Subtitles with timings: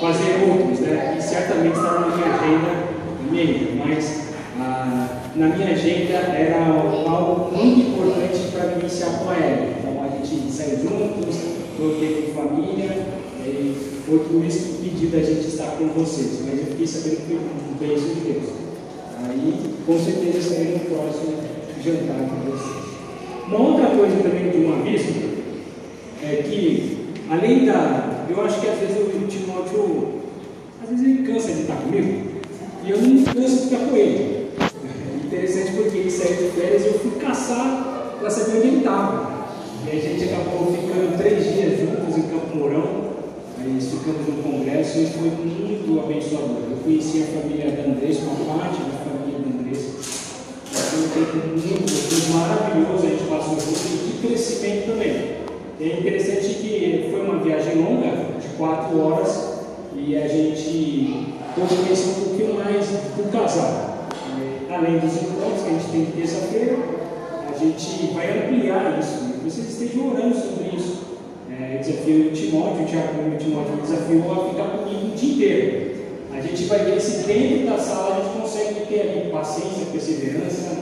[0.00, 1.16] fazer outros, né?
[1.18, 2.90] E certamente estava na minha agenda
[3.30, 9.36] meio, mas ah, na minha agenda era algo muito importante para me iniciar com a.
[9.36, 11.36] Então a gente saiu juntos,
[12.00, 13.06] tempo com família,
[13.44, 13.76] e
[14.06, 16.40] foi por isso que pedi da gente estar com vocês.
[16.46, 18.50] Mas eu fiquei sabendo que foi beijo de Deus.
[19.22, 21.34] Aí com certeza estarei no próximo
[21.82, 22.90] jantar com vocês.
[23.48, 25.12] Uma outra coisa também de um aviso
[26.22, 28.09] é que, além da.
[28.30, 30.20] Eu acho que às vezes o Timóteo,
[30.80, 32.30] às vezes ele cansa de estar comigo,
[32.84, 34.50] e eu não canso de ficar com ele.
[34.60, 38.78] É interessante porque ele saiu de férias e eu fui caçar para saber onde ele
[38.78, 39.48] estava.
[39.84, 43.10] E a gente acabou ficando três dias juntos em Campo Mourão.
[43.58, 46.70] Aí ficamos no congresso e foi muito abençoador.
[46.70, 49.90] Eu conheci a família da Andressa, uma parte da família da Andressa.
[50.70, 55.40] Foi um tempo muito, maravilhoso, a gente passou junto e de crescimento também.
[55.80, 58.12] É interessante que foi uma viagem longa,
[58.60, 59.54] quatro horas,
[59.96, 64.08] e a gente conhecer um pouquinho mais do casal.
[64.38, 66.76] É, além dos encontros que a gente tem terça-feira,
[67.48, 69.24] a gente vai ampliar isso.
[69.24, 69.34] Né?
[69.42, 71.00] Vocês estejam orando sobre isso.
[71.50, 75.34] É, desafio o Timóteo, o Tiago o Timóteo me desafiou a ficar comigo o dia
[75.34, 75.90] inteiro.
[76.32, 80.76] A gente vai ver se dentro da sala a gente consegue ter ali paciência, perseverança,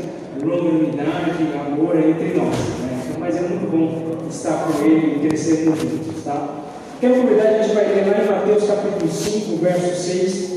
[0.45, 2.57] longanimidade, amor entre nós.
[2.81, 3.17] Né?
[3.19, 6.25] Mas é muito bom estar com ele e crescermos juntos.
[6.25, 6.68] Tá?
[7.01, 10.53] Quero convidar, a gente vai ler lá em Mateus capítulo 5, verso 6.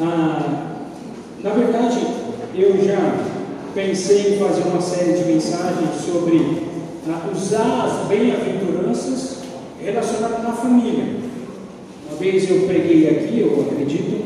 [0.00, 0.70] Ah,
[1.42, 2.00] na verdade,
[2.54, 3.14] eu já
[3.74, 6.62] pensei em fazer uma série de mensagens sobre
[7.10, 9.40] ah, usar as bem-aventuranças
[9.78, 11.16] relacionadas na família.
[12.08, 14.24] Uma vez eu preguei aqui, eu acredito,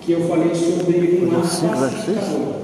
[0.00, 2.54] que eu falei sobre um pacificador.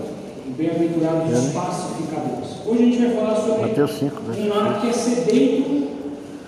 [0.46, 2.48] Um bem-aventurado dos pacificadores.
[2.64, 5.88] Hoje a gente vai falar sobre Mateus 5, um lar que é sedento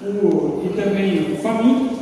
[0.00, 1.94] por, e também faminto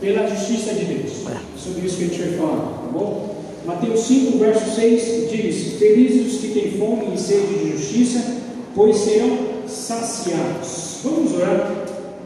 [0.00, 1.26] pela justiça de Deus.
[1.28, 3.36] É sobre isso que a gente vai falar, tá bom?
[3.64, 8.36] Mateus 5, verso 6 diz: Felizes os que têm fome e sede de justiça,
[8.74, 11.00] pois serão saciados.
[11.02, 11.72] Vamos orar.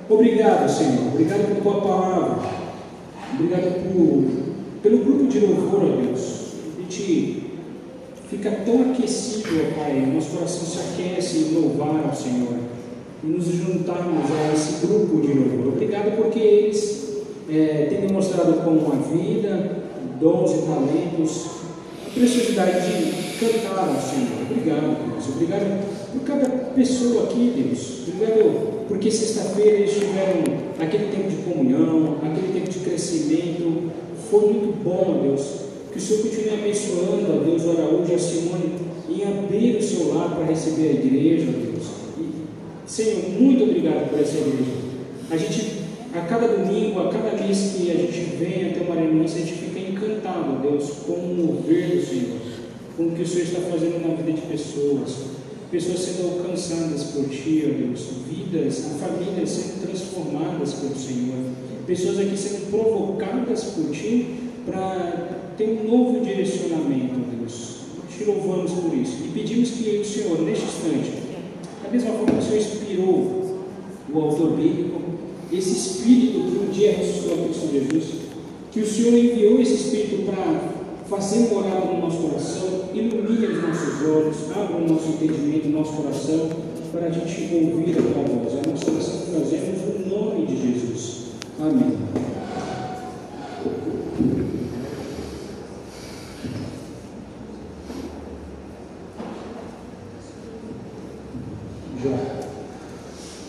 [0.08, 1.06] Obrigado, Senhor.
[1.12, 2.50] Obrigado por tua palavra.
[3.34, 6.40] Obrigado por, pelo grupo de louvor, ó Deus.
[6.76, 7.44] A gente
[8.28, 10.12] fica tão aquecido, ó Pai.
[10.12, 12.69] Nosso coração se aquece em louvar ao Senhor.
[13.22, 15.74] E nos juntarmos a esse grupo de louvor.
[15.74, 19.76] Obrigado porque eles é, têm demonstrado com a vida,
[20.20, 21.46] dons e talentos,
[22.06, 24.42] a preciosidade de cantar ao Senhor.
[24.50, 25.28] Obrigado, Deus.
[25.28, 28.08] Obrigado por cada pessoa aqui, Deus.
[28.08, 30.42] Obrigado porque sexta-feira eles tiveram
[30.80, 33.90] aquele tempo de comunhão, aquele tempo de crescimento.
[34.30, 35.70] Foi muito bom, Deus.
[35.92, 39.82] Que o Senhor continue abençoando a Deus, o Araújo e a Simone em abrir o
[39.82, 41.69] seu lar para receber a igreja, Deus.
[42.90, 44.64] Senhor, muito obrigado por essa igreja.
[45.30, 45.78] A gente
[46.12, 49.52] a cada domingo, a cada vez que a gente vem até uma reunião, a gente
[49.52, 52.38] fica encantado, Deus, com o mover do Senhor,
[52.96, 55.18] com o que o Senhor está fazendo na vida de pessoas,
[55.70, 61.44] pessoas sendo alcançadas por Ti, ó Deus, vidas, famílias sendo transformadas pelo Senhor,
[61.86, 64.26] pessoas aqui sendo provocadas por Ti
[64.66, 67.70] para ter um novo direcionamento, Deus.
[68.18, 71.19] Te louvamos por isso e pedimos que o Senhor, neste instante,
[71.90, 73.56] da mesma forma que o Senhor inspirou
[74.12, 75.00] o autor bíblico,
[75.52, 78.04] esse Espírito que um dia ressuscitou a Cristo Jesus,
[78.70, 80.70] que o Senhor enviou esse Espírito para
[81.08, 85.92] fazer morada no nosso coração, ilumine os nossos olhos, abra o nosso entendimento, o nosso
[85.94, 86.48] coração,
[86.92, 88.54] para a gente ouvir a tua voz.
[88.66, 91.22] Nossa oração que fazemos no nome de Jesus.
[91.58, 92.20] Amém.
[102.02, 102.40] Já.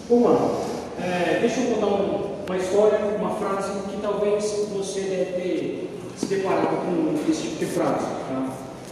[0.10, 0.62] Vamos lá.
[1.00, 6.68] É, deixa eu contar uma história, uma frase que talvez você deve ter se deparado
[6.68, 8.08] com esse tipo de frase.
[8.28, 8.50] Tá?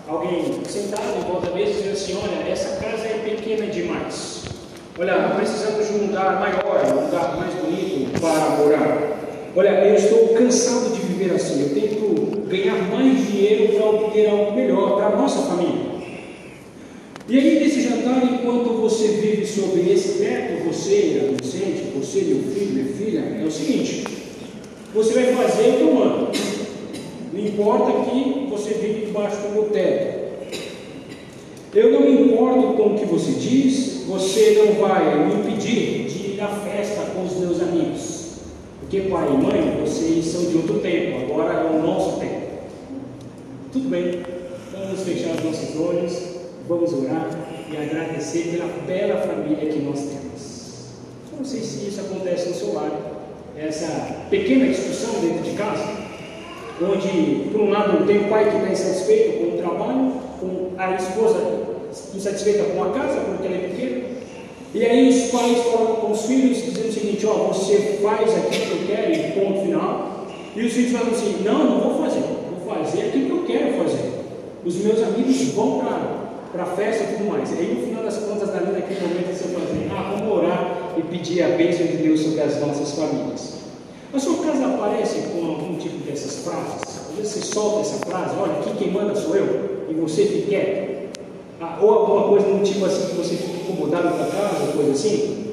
[0.07, 4.45] Alguém sentado em volta da mesa dizendo assim: Olha, essa casa é pequena demais.
[5.01, 9.51] Olha, precisamos de um lugar maior, um lugar mais bonito para morar.
[9.55, 11.61] Olha, eu estou cansado de viver assim.
[11.61, 15.85] Eu tento ganhar mais dinheiro para obter algo melhor para a nossa família.
[17.29, 22.73] E aí, nesse jantar, enquanto você vive sobre esse teto, você, adolescente, você, meu filho,
[22.73, 24.03] minha filha, é o seguinte:
[24.93, 26.27] você vai fazer o que eu mando.
[27.31, 30.19] Não importa que você vive debaixo do meu teto.
[31.73, 36.33] Eu não me importo com o que você diz, você não vai me impedir de
[36.33, 38.29] ir à festa com os meus amigos.
[38.79, 42.41] Porque pai e mãe, vocês são de outro tempo, agora é o nosso tempo.
[43.71, 44.23] Tudo bem,
[44.71, 46.39] vamos fechar os nossos olhos.
[46.67, 47.29] Vamos orar
[47.71, 50.89] e agradecer pela bela família que nós temos.
[51.37, 52.91] Não sei se isso acontece no seu lar,
[53.55, 55.87] essa pequena discussão dentro de casa,
[56.81, 60.95] onde, por um lado, tem o pai que está insatisfeito com o trabalho, com a
[60.95, 61.58] esposa
[62.15, 64.01] insatisfeita com a casa, porque ela é pequena,
[64.73, 68.65] e aí os pais falam com os filhos, dizendo o seguinte, ó, você faz aquilo
[68.65, 72.19] que eu quero, e ponto final, e os filhos falam assim, não, não vou fazer,
[72.19, 74.09] vou fazer aquilo que eu quero fazer.
[74.65, 75.79] Os meus amigos vão
[76.51, 77.49] para a festa e tudo mais.
[77.51, 80.93] E aí no final das contas, ali naquele momento, você fala assim, ah, vamos orar
[80.97, 83.59] e pedir a bênção de Deus sobre as nossas famílias.
[84.13, 86.81] A sua casa aparece com algum tipo dessas frases?
[87.09, 90.47] Às vezes você solta essa frase, olha, aqui quem manda sou eu, e você fica
[90.49, 90.88] quieto.
[91.61, 94.91] Ah, ou alguma coisa no tipo assim que você fica incomodado com a casa, coisa
[94.91, 95.47] assim.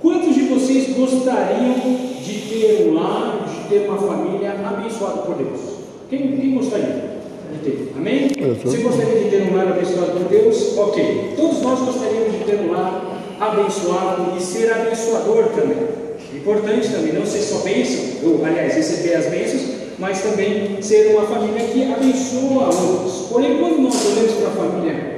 [0.00, 5.60] Quantos de vocês gostariam de ter um lar, de ter uma família abençoada por Deus?
[6.08, 7.20] Quem, quem gostaria
[7.52, 7.92] de ter?
[7.94, 8.28] Amém?
[8.64, 10.78] Você gostaria de ter um lar abençoado por Deus?
[10.78, 11.34] Ok.
[11.36, 16.00] Todos nós gostaríamos de ter um lar abençoado e ser abençoador também.
[16.34, 21.26] Importante também, não ser só bênção, ou aliás, receber as bênçãos, mas também ser uma
[21.26, 23.26] família que abençoa outros.
[23.28, 25.09] Porém, quando nós olhamos para a família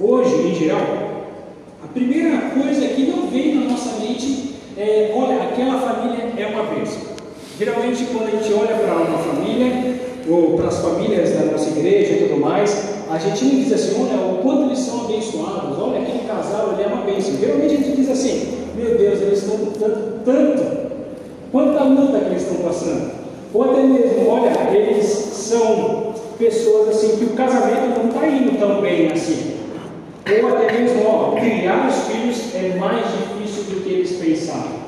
[0.00, 0.80] hoje, em geral,
[1.84, 6.64] a primeira coisa que não vem na nossa mente é: olha, aquela família é uma
[6.64, 7.10] bênção.
[7.58, 12.12] Geralmente, quando a gente olha para uma família, ou para as famílias da nossa igreja
[12.12, 16.00] e tudo mais, a gente não diz assim, olha, o quanto eles são abençoados, olha
[16.00, 17.34] aquele casal, ele é uma bênção.
[17.38, 20.90] Geralmente a gente diz assim, meu Deus, eles estão tanto, tanto,
[21.50, 23.10] quanta luta que eles estão passando.
[23.52, 28.80] Ou até mesmo, olha, eles são pessoas assim que o casamento não está indo tão
[28.80, 29.59] bem assim.
[30.42, 34.78] Ou até mesmo, ó, criar os filhos é mais difícil do que eles pensaram.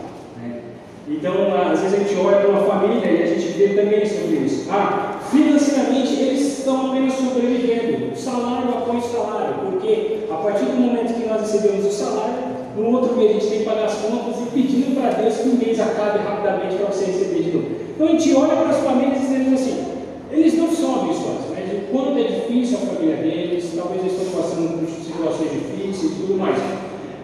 [0.41, 0.61] Né?
[1.09, 4.37] Então, às vezes a gente olha para uma família e a gente vê também sobre
[4.37, 4.69] isso.
[4.71, 11.29] Ah, financeiramente eles estão apenas sobrevivendo, salário após salário, porque a partir do momento que
[11.29, 14.51] nós recebemos o salário, no outro mês a gente tem que pagar as contas e
[14.55, 17.67] pedindo para Deus que o mês acabe rapidamente para você receber de novo.
[17.95, 19.85] Então a gente olha para as famílias e dizemos assim,
[20.31, 21.52] eles não mas o
[21.93, 26.39] quanto é difícil a família deles, talvez eles estão passando por situações difíceis e tudo
[26.39, 26.57] mais.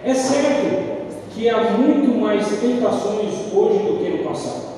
[0.04, 0.98] É certo
[1.34, 4.68] que há muito mais tentações hoje do que no passado.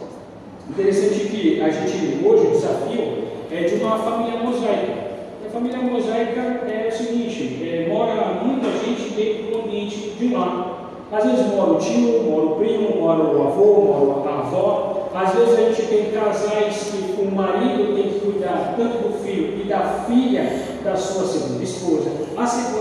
[0.70, 5.10] Interessante que a gente, hoje, o desafio é de uma família mosaica.
[5.44, 10.38] A família mosaica é o seguinte: é, mora muita gente dentro do ambiente de um
[10.38, 10.70] lar.
[11.10, 14.89] Às vezes mora o tio, mora o primo, mora o avô, mora a avó.
[15.12, 19.60] Às vezes a gente tem casais que o marido tem que cuidar tanto do filho
[19.60, 20.44] e da filha
[20.84, 22.10] da sua segunda esposa.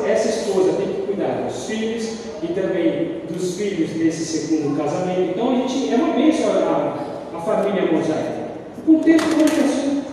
[0.06, 5.32] Essa esposa tem que cuidar dos filhos e também dos filhos desse segundo casamento.
[5.32, 8.50] Então a gente é uma bênção a, a família mosaica.
[8.78, 10.04] O contexto hoje é assim,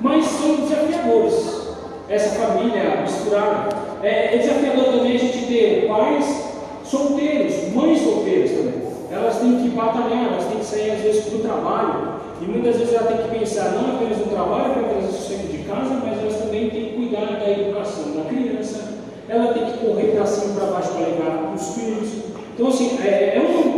[0.00, 1.62] mas são desafiadores
[2.08, 3.76] essa família misturada.
[4.02, 6.44] É, é desafiador também a gente ter pais
[6.84, 8.91] solteiros, mães solteiras também.
[9.12, 12.12] Elas têm que batalhar, elas têm que sair às vezes para o trabalho.
[12.40, 15.58] E muitas vezes ela tem que pensar não apenas no trabalho para trazer sustento de
[15.58, 18.94] casa, mas elas também têm que cuidar da educação da criança.
[19.28, 22.08] Ela tem que correr para cima e para baixo para levar os filhos.
[22.54, 23.72] Então, assim, é, é um,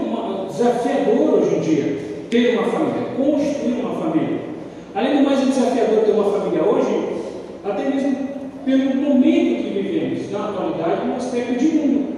[0.54, 1.98] desafiador hoje em dia
[2.30, 4.38] ter uma família, construir uma família.
[4.94, 7.16] Além do mais, é desafiador ter uma família hoje,
[7.64, 8.28] até mesmo
[8.64, 12.14] pelo momento que vivemos, na atualidade, no aspecto de mundo.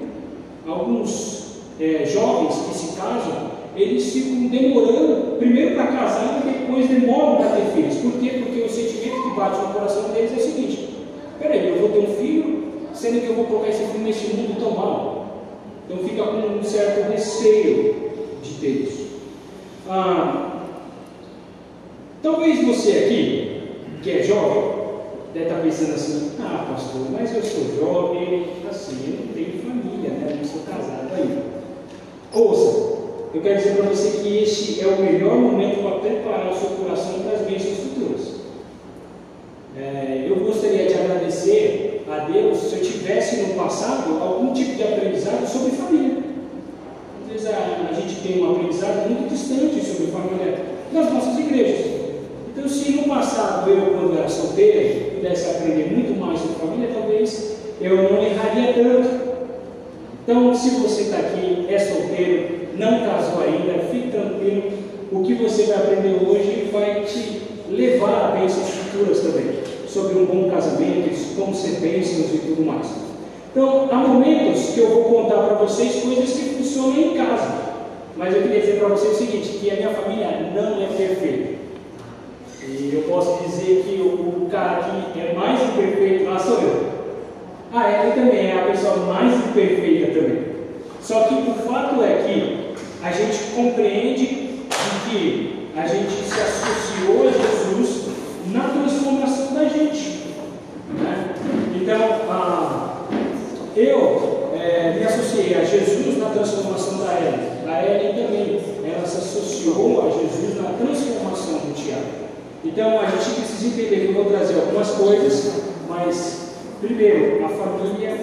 [0.69, 1.47] Alguns
[1.81, 2.66] é, jovens
[2.96, 7.96] casam, eles ficam demorando, primeiro para casar e depois demoram para ter filhos.
[7.96, 8.41] Por quê?
[8.43, 10.88] Porque o sentimento que bate no coração deles é o seguinte:
[11.38, 14.58] peraí, eu vou ter um filho, sendo que eu vou colocar esse filho nesse mundo
[14.58, 15.26] tão mal.
[15.88, 17.94] Então fica com um certo receio
[18.43, 19.06] de ter isso.
[19.88, 20.65] Ah,
[22.22, 23.60] talvez você aqui,
[24.03, 24.76] que é jovem,
[25.32, 30.10] deve estar pensando assim, ah pastor, mas eu sou jovem, assim, eu não tenho família,
[30.10, 30.38] né?
[30.38, 31.43] Não sou casado ainda.
[32.32, 32.85] Ouça,
[33.35, 36.71] eu quero dizer para você que este é o melhor momento para preparar o seu
[36.71, 38.21] coração para as bênçãos futuras.
[39.77, 44.83] É, eu gostaria de agradecer a Deus se eu tivesse no passado algum tipo de
[44.83, 46.23] aprendizado sobre família.
[47.23, 50.59] Às vezes a, a gente tem um aprendizado muito distante sobre família
[50.93, 51.97] nas nossas igrejas.
[52.49, 57.56] Então, se no passado eu, quando era solteiro, pudesse aprender muito mais sobre família, talvez
[57.81, 59.27] eu não erraria tanto.
[60.23, 64.73] Então, se você está aqui, é solteiro, não casou ainda, fique tranquilo.
[65.13, 70.27] O que você vai aprender hoje vai te levar a bênçãos futuras também, sobre um
[70.27, 72.87] bom casamento, como ser bênçãos e tudo mais.
[73.51, 77.67] Então, há momentos que eu vou contar para vocês coisas que funcionam em casa.
[78.17, 81.56] Mas eu queria dizer para vocês o seguinte, que a minha família não é perfeita.
[82.69, 84.81] E eu posso dizer que o, cara
[85.13, 86.87] que é mais imperfeito lá sou eu.
[87.73, 90.39] Ah, ele também é a pessoa mais imperfeita também.
[91.01, 92.56] Só que o fato é que
[93.06, 94.27] a gente compreende
[95.08, 98.06] que a gente se associou a Jesus
[98.53, 100.34] na transformação da gente.
[100.91, 101.34] Né?
[101.77, 102.01] Então,
[103.77, 107.69] eu é, me associei a Jesus na transformação da Ellen.
[107.69, 112.27] A Ellen também, ela se associou a Jesus na transformação do Tiago.
[112.65, 118.19] Então, a gente precisa entender que eu vou trazer algumas coisas, mas, primeiro, a família,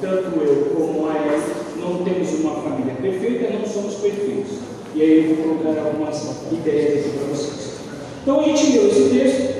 [0.00, 4.58] tanto eu como a Ellen, não temos uma família perfeita, não somos perfeitos.
[4.94, 7.66] E aí eu vou colocar algumas ideias aqui para vocês.
[8.22, 9.56] Então a gente leu esse texto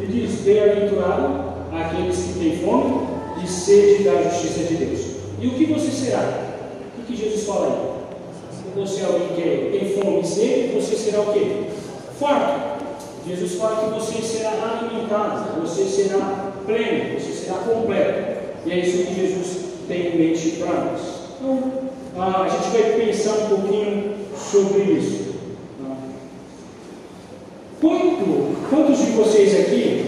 [0.00, 3.06] e diz: Bem-aventurado aqueles que têm fome
[3.42, 5.00] e sede da justiça de Deus.
[5.40, 6.42] E o que você será?
[6.98, 8.00] O que Jesus fala aí?
[8.56, 11.66] Se você é alguém que tem fome e sede, você será o quê?
[12.18, 12.70] Farto.
[13.26, 18.40] Jesus fala que você será alimentado, você será pleno, você será completo.
[18.66, 21.19] E é isso que Jesus tem em mente para nós.
[21.40, 21.72] Então,
[22.22, 25.30] a gente vai pensar um pouquinho sobre isso.
[27.80, 30.04] Quanto, quantos de vocês aqui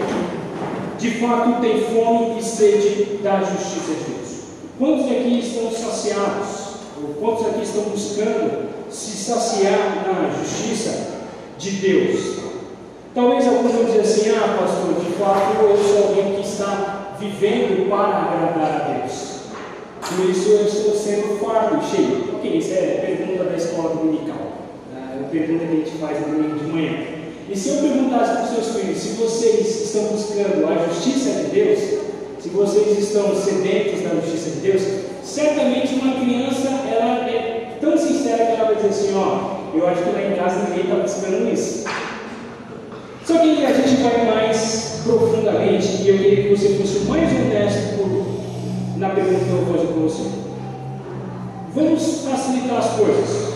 [0.99, 4.29] de fato têm fome e sede da justiça de Deus?
[4.77, 6.73] Quantos aqui estão saciados?
[7.01, 11.13] Ou quantos aqui estão buscando se saciar na justiça
[11.57, 12.43] de Deus?
[13.15, 17.89] Talvez alguns vão dizer assim: ah, pastor, de fato eu sou alguém que está vivendo
[17.89, 19.32] para agradar a Deus.
[20.09, 22.35] Por isso eu estou sendo fardo, cheio.
[22.35, 24.53] Ok, isso é pergunta da escola dominical.
[24.95, 27.23] É a pergunta que a gente faz no domingo de manhã.
[27.49, 31.49] E se eu perguntasse para os seus filhos se vocês estão buscando a justiça de
[31.51, 31.79] Deus,
[32.39, 34.81] se vocês estão sedentos da justiça de Deus,
[35.23, 40.03] certamente uma criança ela é tão sincera que ela vai dizer assim, ó, eu acho
[40.03, 41.85] que lá em casa ninguém está buscando isso.
[43.25, 47.97] Só que a gente vai mais profundamente e eu queria que você fosse mais honesto
[47.97, 48.42] por,
[49.09, 50.23] pergunta que eu vou fazer para você.
[51.73, 53.53] Vamos facilitar as coisas.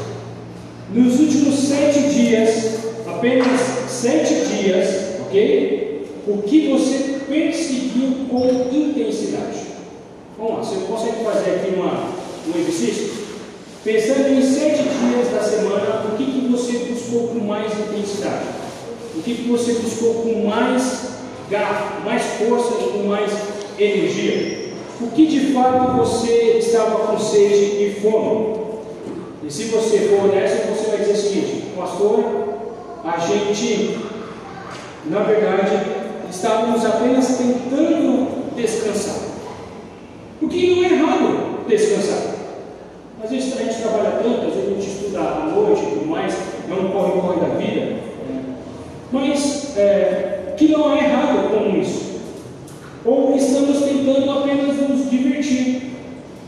[0.93, 6.07] Nos últimos sete dias, apenas sete dias, ok?
[6.27, 9.67] O que você perseguiu com intensidade?
[10.37, 12.09] Vamos lá, você consegue fazer aqui uma,
[12.47, 13.17] um exercício?
[13.83, 18.45] Pensando em sete dias da semana, o que, que você buscou com mais intensidade?
[19.15, 21.07] O que, que você buscou com mais
[21.49, 23.31] garra, mais força e com mais
[23.79, 24.56] energia?
[24.99, 28.55] O que de fato você estava com sede e fome?
[29.43, 32.23] E se você for honesto, você vai dizer o seguinte, pastor,
[33.05, 33.99] a gente,
[35.05, 35.71] na verdade,
[36.29, 39.21] estávamos apenas tentando descansar.
[40.41, 42.35] O que não é errado descansar.
[43.23, 46.05] Às vezes a gente trabalha tanto, às vezes a gente estuda à noite e tudo
[46.07, 46.35] mais,
[46.67, 47.81] não é corre-corre da vida.
[47.81, 48.55] Né?
[49.11, 52.07] Mas é, que não é errado com isso.
[53.05, 54.66] Ou estamos tentando apenas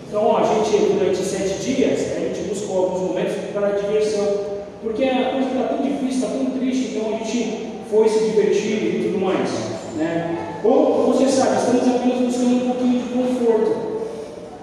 [0.08, 4.60] Então, ó, a gente, durante sete dias, a gente buscou alguns momentos para diversão.
[4.82, 8.84] Porque a coisa está tão difícil, está tão triste, então a gente foi se divertir
[8.84, 9.50] e tudo mais.
[9.96, 10.60] Né?
[10.64, 13.76] Ou você sabe, estamos apenas buscando um pouquinho de conforto.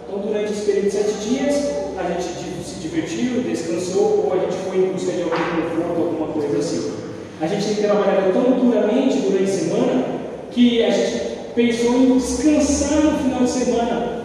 [0.06, 1.54] Então, durante esse período de sete dias,
[1.98, 6.28] a gente se divertiu, descansou, ou a gente foi em busca de algum conforto, alguma
[6.28, 6.92] coisa assim.
[7.40, 10.04] A gente tem trabalhado tão duramente durante a semana
[10.50, 14.15] que a gente pensou em descansar no final de semana.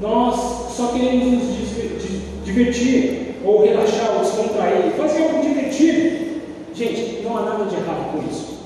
[0.00, 6.26] Nós só queremos nos divertir ou relaxar, ou descontrair, fazer algo divertido.
[6.74, 8.56] Gente, não há nada de errado com isso.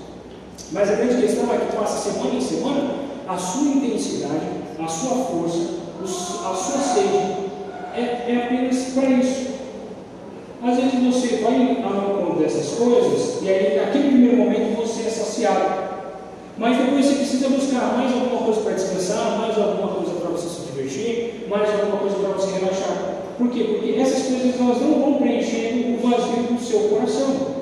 [0.73, 2.95] Mas a grande questão é que passa semana em semana,
[3.29, 4.47] a sua intensidade,
[4.79, 7.51] a sua força, a sua sede
[7.95, 9.51] é, é apenas para isso.
[10.63, 15.11] Às vezes você vai a uma dessas coisas e aí naquele primeiro momento você é
[15.11, 15.91] saciado.
[16.59, 20.60] Mas depois você precisa buscar mais alguma coisa para descansar, mais alguma coisa para você
[21.11, 23.23] divertir, mais alguma coisa para você relaxar.
[23.37, 23.65] Por quê?
[23.65, 27.61] Porque essas coisas elas não vão preenchendo o vazio do seu coração.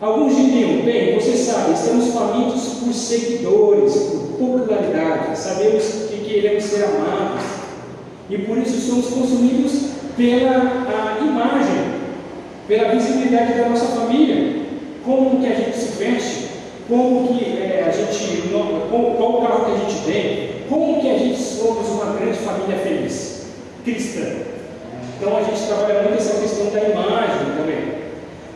[0.00, 6.84] Alguns diriam, bem, você sabe, estamos famintos por seguidores, por popularidade, sabemos que queremos ser
[6.84, 7.42] amados
[8.30, 11.98] e por isso somos consumidos pela imagem,
[12.68, 14.62] pela visibilidade da nossa família,
[15.04, 16.37] como que a gente se veste,
[16.88, 21.10] como que é, a gente, qual, qual o carro que a gente tem, como que
[21.10, 23.46] a gente somos uma grande família feliz?
[23.84, 24.26] Cristã.
[25.16, 27.98] Então a gente trabalha muito essa questão da imagem também.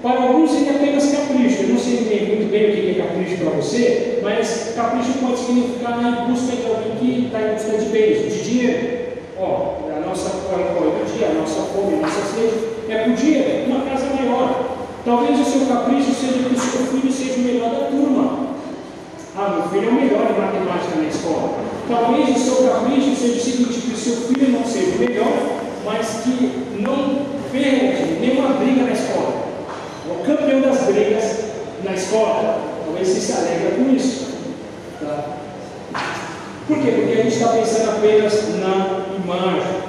[0.00, 1.62] Para alguns seria apenas capricho.
[1.62, 6.00] Eu não sei muito bem o que é capricho para você, mas capricho pode significar
[6.00, 9.02] em busca de alguém que está em busca de bens, de dinheiro.
[9.38, 13.64] Ó, a nossa corre do dia, a nossa fome, a nossa sede é por dia,
[13.66, 13.91] uma.
[15.04, 18.52] Talvez o seu capricho seja que o seu filho seja o melhor da turma.
[19.36, 21.58] Ah, meu filho é o melhor em matemática na escola.
[21.88, 25.32] Talvez o seu capricho seja o seguinte, que o seu filho não seja o melhor,
[25.84, 29.42] mas que não perde nenhuma briga na escola.
[30.08, 31.38] O campeão das brigas
[31.82, 32.60] na escola.
[32.84, 34.26] Talvez você se alegra com isso.
[35.00, 35.36] Tá?
[36.68, 36.92] Por quê?
[36.92, 39.82] Porque a gente está pensando apenas na imagem.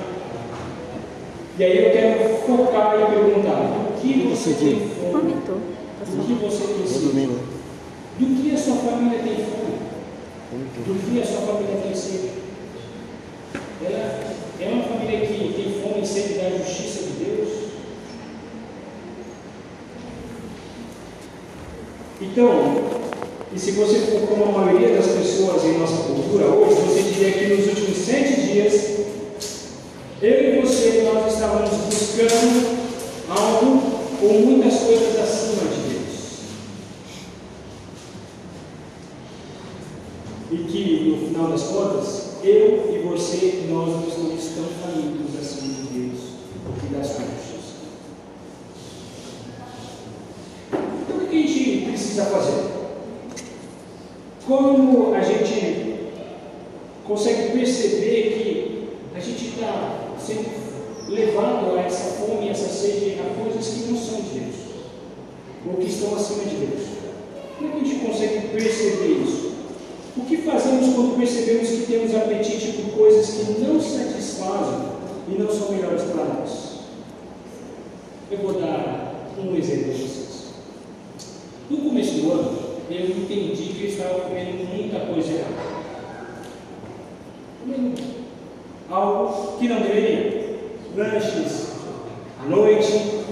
[1.59, 5.33] E aí eu quero focar e perguntar: o que você tem fome?
[5.33, 7.11] Do que você precisa?
[8.19, 9.77] Do que a sua família tem fome?
[10.85, 12.31] Do que a sua família tem sede?
[13.85, 17.49] Ela é uma família que tem fome e sede da justiça de Deus?
[22.21, 23.03] Então,
[23.53, 27.31] e se você for como a maioria das pessoas em nossa cultura hoje, você diria
[27.31, 28.99] que nos últimos sete dias,
[30.21, 32.72] eu e você, nós estávamos buscando
[34.23, 36.13] ou muitas coisas acima de Deus.
[40.51, 45.73] E que, no final das contas, eu e você, nós não estamos tão famintos acima
[45.73, 46.19] de Deus
[46.83, 47.33] e das coisas.
[50.71, 52.63] Então, o que a gente precisa fazer?
[54.47, 56.11] Como a gente
[57.05, 60.72] consegue perceber que a gente está sendo
[61.07, 64.55] levado a essa fome, essa sede, a coisas que não são de Deus,
[65.67, 66.87] ou que estão acima de Deus?
[67.57, 69.53] Como é que a gente consegue perceber isso?
[70.15, 74.89] O que fazemos quando percebemos que temos apetite por coisas que não satisfazem
[75.27, 76.73] e não são melhores para nós?
[78.29, 80.43] Eu vou dar um exemplo para vocês.
[81.69, 82.57] No começo do ano,
[82.89, 85.83] eu entendi que eu estava comendo muita coisa errada.
[87.61, 88.01] Comendo
[88.89, 90.32] algo que não deveria.
[90.95, 91.73] Lanches
[92.43, 93.23] à noite.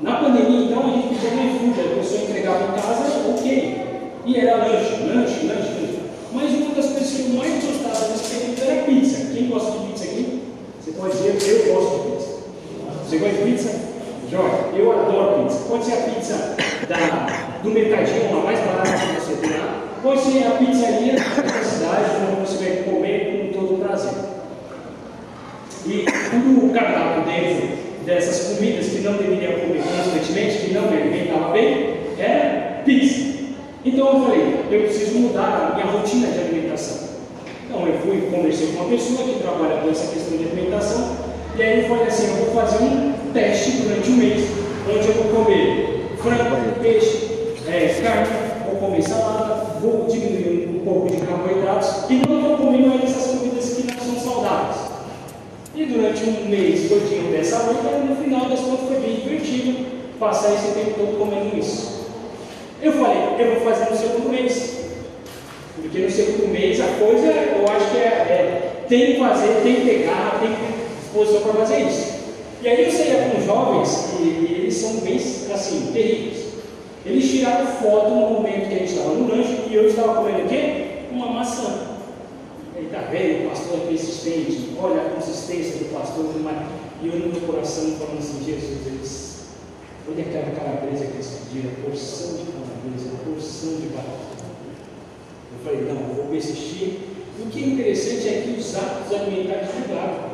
[0.00, 3.82] Na pandemia, então, a gente podia comer food, a pessoa entregava em casa, ok.
[4.24, 5.98] E era lanche, lanche, lanche.
[6.32, 9.34] Mas uma das coisas que eu mais gostava nesse período era pizza.
[9.34, 10.42] Quem gosta de pizza aqui?
[10.80, 12.30] Você pode dizer, eu gosto de pizza.
[13.04, 13.80] Você gosta de pizza?
[14.30, 15.64] Joia, eu adoro pizza.
[15.68, 16.56] Pode ser a pizza
[16.88, 19.82] da, do mercadinho, a mais barata que você tem lá.
[20.02, 24.32] Pode ser a pizzaria da cidade, onde você vai comer com todo prazer.
[25.84, 30.96] E tudo o cardápio dentro dessas comidas que não deveria comer constantemente, que não me
[30.96, 33.32] alimentava bem, era pizza.
[33.84, 37.08] Então eu falei, eu preciso mudar a minha rotina de alimentação.
[37.66, 41.16] Então eu fui conversei com uma pessoa que trabalha com essa questão de alimentação,
[41.56, 44.46] e aí eu falei assim, eu vou fazer um teste durante um mês,
[44.86, 48.26] onde eu vou comer frango, peixe, é, carne,
[48.66, 53.38] vou comer salada, vou diminuir um pouco de carboidratos e não vou comer mais essas
[53.38, 54.92] comidas que não são saudáveis.
[55.74, 59.86] E durante um mês todinho dessa luta, no final das contas foi bem divertido
[60.20, 62.02] passar esse tempo todo comendo isso.
[62.82, 64.81] Eu falei, eu vou fazer no segundo mês.
[65.82, 69.74] Porque no segundo mês a coisa, eu acho que é, é tem que fazer, tem
[69.76, 72.12] que pegar, tem que disposição para fazer isso.
[72.62, 76.46] E aí eu saía com jovens e, e, eles são bem assim, terríveis.
[77.04, 80.46] Eles tiraram foto no momento que a gente estava no lanche e eu estava comendo
[80.46, 80.84] o quê?
[81.10, 81.88] Uma maçã.
[82.76, 86.26] Ele está vendo, o pastor é persistente, olha a consistência do pastor,
[87.02, 89.40] e eu no meu coração falando assim, Jesus, eles,
[90.08, 94.31] olha aquela calabresa que eles pediram, porção de calabresa, porção de batata.
[95.52, 96.98] Eu falei, não, eu vou persistir.
[97.40, 100.32] O que é interessante é que os hábitos alimentares mudaram.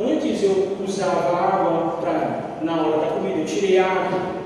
[0.00, 4.38] Antes eu usava água pra, na hora da comida, eu tirei água.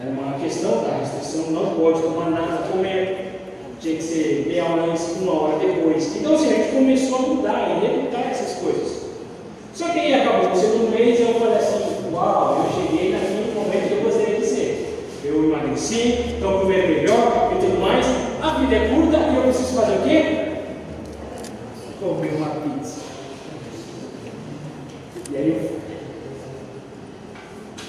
[0.00, 3.40] Era uma questão da restrição, não pode tomar nada, comer.
[3.80, 6.16] Tinha que ser meia hora antes, uma hora depois.
[6.16, 9.04] Então assim, a gente começou a mudar e rebutar essas coisas.
[9.74, 13.88] Só que aí acabou o segundo mês eu falei assim, uau, eu cheguei naquele momento
[13.88, 15.08] que eu gostaria de ser.
[15.24, 18.23] Eu emagreci, estou comendo melhor e tudo mais.
[18.44, 20.52] A vida é curta e eu preciso fazer o quê?
[21.98, 23.00] Comer uma pizza.
[25.30, 25.80] E aí eu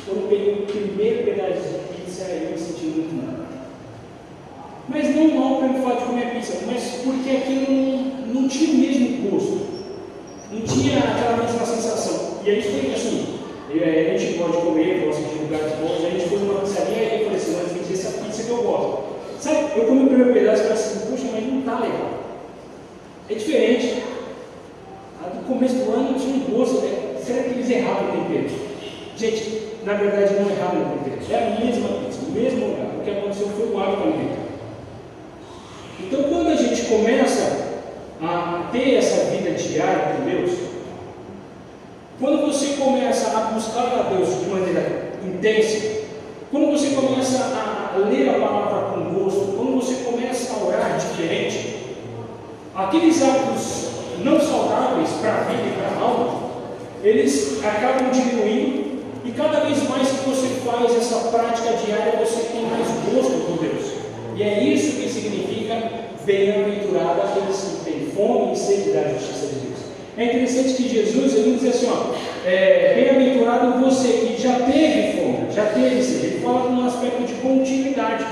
[0.06, 3.48] quando peguei o primeiro pedaço de pizza, eu me senti muito mal.
[4.88, 8.78] Mas não mal pelo fato de comer pizza, mas porque aquilo não, não tinha o
[8.78, 9.60] mesmo gosto.
[10.54, 12.40] Não tinha aquela mesma sensação.
[12.46, 13.40] E a gente foi assim,
[13.72, 17.20] eu, a gente pode comer, gosta de lugares bons, a gente foi numa pizzaria e
[17.20, 19.05] eu falei assim, mas tem essa pizza que eu gosto.
[19.46, 22.10] Sabe, eu comi o primeiro pedaço e falei assim, poxa, mas não está legal.
[23.30, 24.04] É diferente.
[25.24, 27.22] A do começo do ano tinha um gosto, né?
[27.24, 28.50] será que eles erraram o tempero?
[29.16, 31.22] Gente, na verdade não erraram o tempero.
[31.30, 32.88] É a mesma pizza, o mesmo lugar.
[32.98, 34.46] O que aconteceu foi o hábito alimentar.
[36.00, 37.84] Então quando a gente começa
[38.24, 40.54] a ter essa vida diária com Deus,
[42.20, 45.95] quando você começa a buscar a Deus de maneira intensa,
[46.56, 51.76] quando você começa a ler a palavra com gosto, quando você começa a orar diferente,
[52.74, 53.90] aqueles hábitos
[54.24, 56.50] não saudáveis para a vida e para a alma,
[57.04, 62.62] eles acabam diminuindo e cada vez mais que você faz essa prática diária, você tem
[62.68, 63.92] mais gosto por Deus.
[64.38, 65.92] E é isso que significa
[66.26, 69.50] bem-aventurado aqueles que têm fome e sede da justiça
[70.18, 72.14] É interessante que Jesus ele diz assim: ó,
[72.46, 76.26] é, bem-aventurado você que já teve fome, já teve sede.
[76.28, 78.26] Ele fala com um aspecto de continuidade.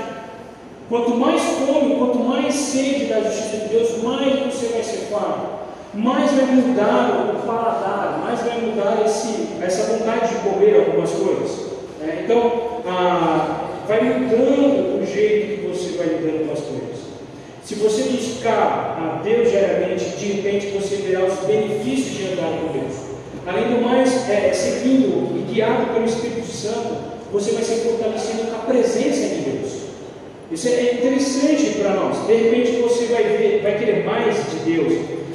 [0.88, 5.48] Quanto mais fome, quanto mais sede da justiça de Deus, mais você vai ser farto,
[5.94, 11.72] mais vai mudar o paladar, mais vai mudar esse, essa vontade de comer algumas coisas.
[12.00, 16.84] É, então, ah, vai mudando o jeito que você vai lidando com as coisas.
[17.64, 22.78] Se você buscar a Deus diariamente, de repente você verá os benefícios de andar com
[22.78, 23.03] Deus.
[23.46, 26.96] Além do mais, é, seguindo e guiado pelo Espírito Santo,
[27.30, 29.72] você vai ser fortalecido com a presença de Deus.
[30.50, 32.26] Isso é interessante para nós.
[32.26, 34.92] De repente você vai ver, vai querer mais de Deus.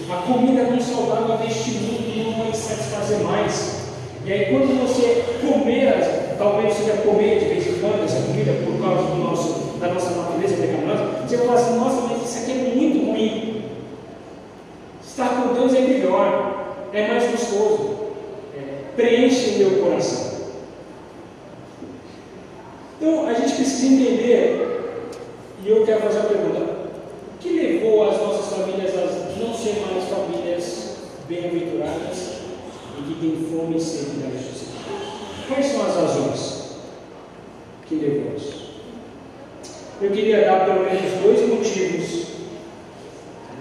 [0.10, 3.80] A comida não saudável deste mundo não vai satisfazer mais.
[4.26, 5.94] E aí quando você comer,
[6.38, 9.88] talvez você vai comer de vez em quando essa comida por causa do nosso, da
[9.90, 13.64] nossa natureza pecaminosa, você vai falar assim, nossa, mas isso aqui é muito ruim.
[15.06, 17.99] Estar com Deus é melhor, é mais gostoso, é,
[19.00, 20.40] preenche meu coração.
[22.98, 25.02] Então a gente precisa entender,
[25.64, 29.86] e eu quero fazer a pergunta: o que levou as nossas famílias a não ser
[29.90, 30.98] mais famílias
[31.30, 32.40] bem-aventuradas
[32.98, 34.66] e que têm fome e sede da justiça?
[35.48, 36.70] Quais são as razões
[37.88, 38.70] que levou isso?
[40.02, 42.28] Eu queria dar pelo menos dois motivos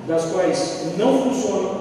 [0.09, 1.81] das quais não funcionam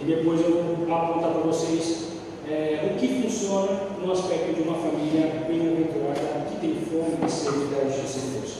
[0.00, 2.13] e depois eu vou apontar para vocês
[2.48, 3.70] é, o que funciona
[4.02, 8.54] no aspecto de uma família bem-aventurada que tem fome e sede da justiça de Deus.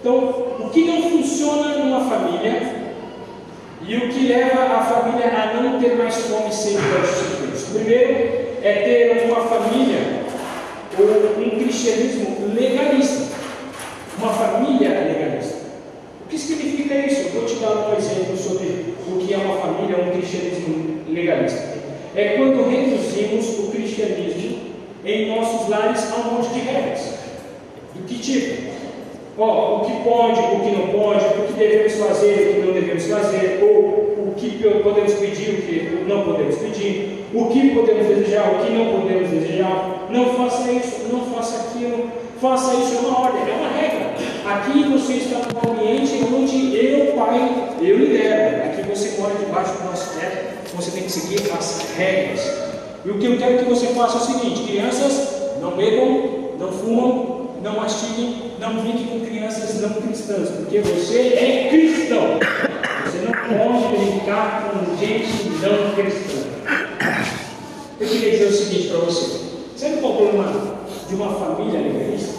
[0.00, 0.16] Então,
[0.66, 2.92] o que não funciona numa família
[3.86, 7.36] e o que leva a família a não ter mais fome e sede da justiça
[7.36, 7.62] de Deus?
[7.64, 8.12] Primeiro
[8.62, 10.22] é ter uma família
[10.98, 13.34] ou um cristianismo legalista,
[14.18, 15.58] uma família legalista.
[16.24, 17.28] O que significa isso?
[17.28, 21.81] Eu vou te dar um exemplo sobre o que é uma família, um cristianismo legalista.
[22.14, 24.58] É quando reduzimos o cristianismo
[25.04, 27.14] em nossos lares a um monte de regras.
[27.94, 28.70] Do que tipo?
[29.38, 32.74] Ó, o que pode, o que não pode, o que devemos fazer, o que não
[32.74, 34.50] devemos fazer, ou o que
[34.82, 39.30] podemos pedir, o que não podemos pedir, o que podemos desejar, o que não podemos
[39.30, 40.06] desejar.
[40.10, 43.91] Não faça isso, não faça aquilo, faça isso, é uma ordem, é uma regra.
[44.44, 48.64] Aqui você está num ambiente onde eu, pai, eu lidero.
[48.64, 52.40] Aqui você mora debaixo do nosso teto, você tem que seguir as regras.
[53.04, 56.72] E o que eu quero que você faça é o seguinte: crianças, não bebam, não
[56.72, 62.40] fumam, não mastiguem, não brinque com crianças não cristãs, porque você é cristão.
[63.04, 66.42] Você não pode brincar com gente não cristã.
[68.00, 69.40] Eu queria dizer o seguinte para você:
[69.76, 70.76] sabe qual é o problema
[71.08, 72.31] de uma família legalista?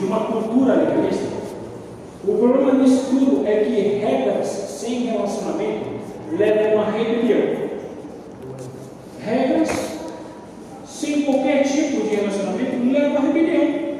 [0.00, 1.26] De uma cultura legalista?
[2.26, 5.90] O problema nisso tudo é que regras sem relacionamento
[6.32, 7.68] levam a rebelião.
[9.22, 9.68] Regras
[10.86, 13.90] sem qualquer tipo de relacionamento levam a rebelião.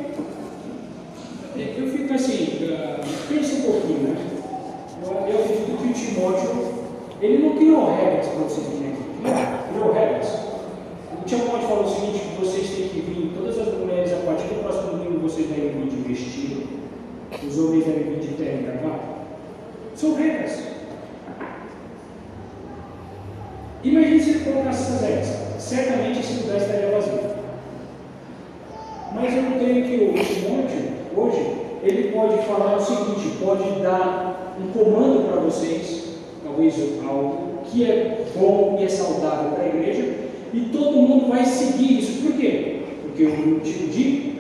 [1.57, 4.17] Eu fico assim, uh, pensa um pouquinho, né?
[5.03, 6.51] Eu, eu acredito que o Timóteo,
[7.21, 9.03] ele não criou regras para você vir aqui.
[9.23, 10.29] Não, criou regras.
[11.21, 14.49] O Timóteo falou o seguinte, que vocês têm que vir, todas as mulheres, a partir
[14.49, 16.67] do próximo domingo, vocês devem vir de vestido,
[17.47, 19.01] os homens devem vir de terno e gravata.
[19.95, 20.63] São regras.
[23.85, 25.29] Imagine se ele colocasse essas regras.
[25.59, 27.21] Certamente esse lugar estaria vazio.
[29.15, 34.57] Mas eu não creio que o Timóteo hoje, ele pode falar o seguinte, pode dar
[34.61, 36.05] um comando para vocês,
[36.45, 36.75] talvez
[37.07, 40.15] algo que é bom e é saudável para a igreja,
[40.53, 42.23] e todo mundo vai seguir isso.
[42.23, 42.83] Por quê?
[43.03, 44.31] Porque é um tipo de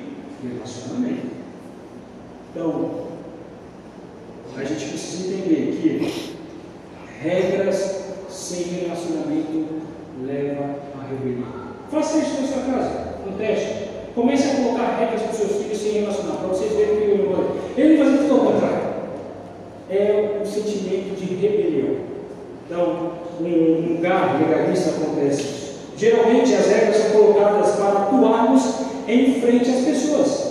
[0.49, 1.27] relacionamento.
[2.51, 2.91] Então,
[4.57, 6.37] a gente precisa entender que
[7.23, 9.67] regras sem relacionamento
[10.25, 11.47] leva à rebelião.
[11.91, 13.91] Faça isso na sua casa, um teste.
[14.15, 17.11] Comece a colocar regras para os seus filhos sem relacionar, para vocês verem o que
[17.11, 18.91] eu vou Ele fazer tudo ao contrário.
[19.89, 21.97] É um sentimento de rebelião.
[22.67, 25.71] Então, um lugar legalista acontece isso.
[25.97, 30.51] Geralmente as regras são colocadas para atuarmos em frente às pessoas.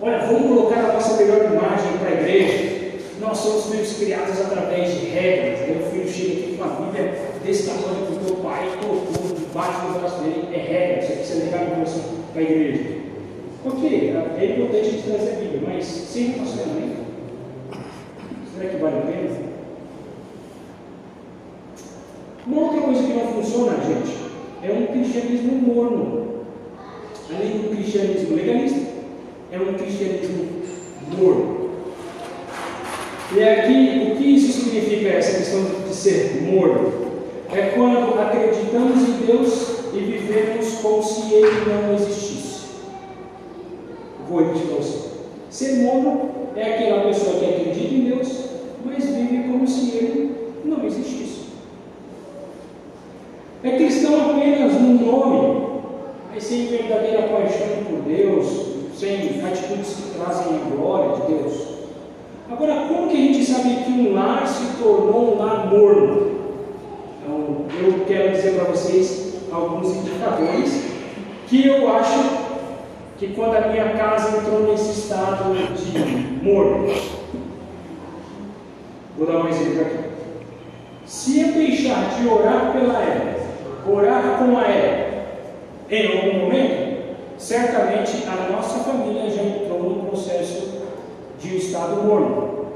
[0.00, 2.72] Olha, vamos colocar a nossa melhor imagem para a igreja.
[3.20, 5.68] Nós somos filhos criados através de regras.
[5.68, 7.14] Meu filho chega aqui com uma Bíblia
[7.44, 10.48] desse tamanho que o teu pai colocou debaixo do braço dele.
[10.52, 12.00] É regra, levar em você
[12.32, 13.02] para a igreja.
[13.64, 16.96] Ok, é importante a gente trazer a Bíblia, mas sem relacionamento,
[18.52, 19.52] será que vale a pena?
[22.44, 24.16] Uma outra coisa que não funciona, gente,
[24.64, 26.31] é um cristianismo morno.
[27.34, 28.80] Além do cristianismo legalista,
[29.50, 30.46] é um cristianismo
[31.16, 31.70] morno.
[33.34, 37.02] E aqui, o que isso significa, essa questão de ser morno?
[37.52, 42.62] é quando acreditamos em Deus e vivemos como se Ele não existisse.
[44.28, 45.08] Vou repetir para você.
[45.50, 48.28] Ser morno é aquela pessoa que acredita em Deus,
[48.86, 51.42] mas vive como se Ele não existisse.
[53.62, 55.71] É cristão apenas no nome,
[56.32, 58.46] mas sem verdadeira paixão por Deus,
[58.96, 61.72] sem atitudes que trazem a glória de Deus.
[62.50, 66.32] Agora, como que a gente sabe que um lar se tornou um lar morno?
[67.18, 70.84] Então, eu quero dizer para vocês alguns indicadores
[71.48, 72.42] que eu acho
[73.18, 76.92] que quando a minha casa entrou nesse estado de morno.
[79.16, 79.98] Vou dar um exemplo aqui.
[81.04, 83.36] Se eu deixar de orar pela ela,
[83.86, 85.01] orar com a ela,
[85.90, 90.80] em algum momento, certamente a nossa família já entrou num processo
[91.40, 92.66] de um estado morno.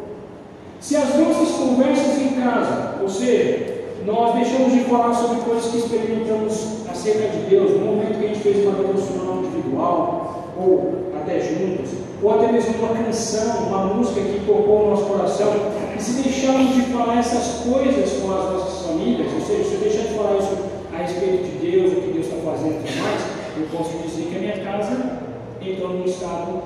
[0.81, 5.79] Se as nossas conversas em casa, ou seja, nós deixamos de falar sobre coisas que
[5.79, 11.41] experimentamos acerca de Deus, no momento que a gente fez uma devocional individual, ou até
[11.41, 11.91] juntos,
[12.23, 15.53] ou até mesmo uma canção, uma música que tocou o nosso coração,
[15.97, 19.81] e se deixarmos de falar essas coisas com as nossas famílias, ou seja, se eu
[19.81, 20.76] deixar de falar isso
[21.17, 23.23] respeito de Deus, o que Deus está fazendo e tudo mais,
[23.57, 25.21] eu posso dizer que a minha casa
[25.63, 26.63] entrou num estado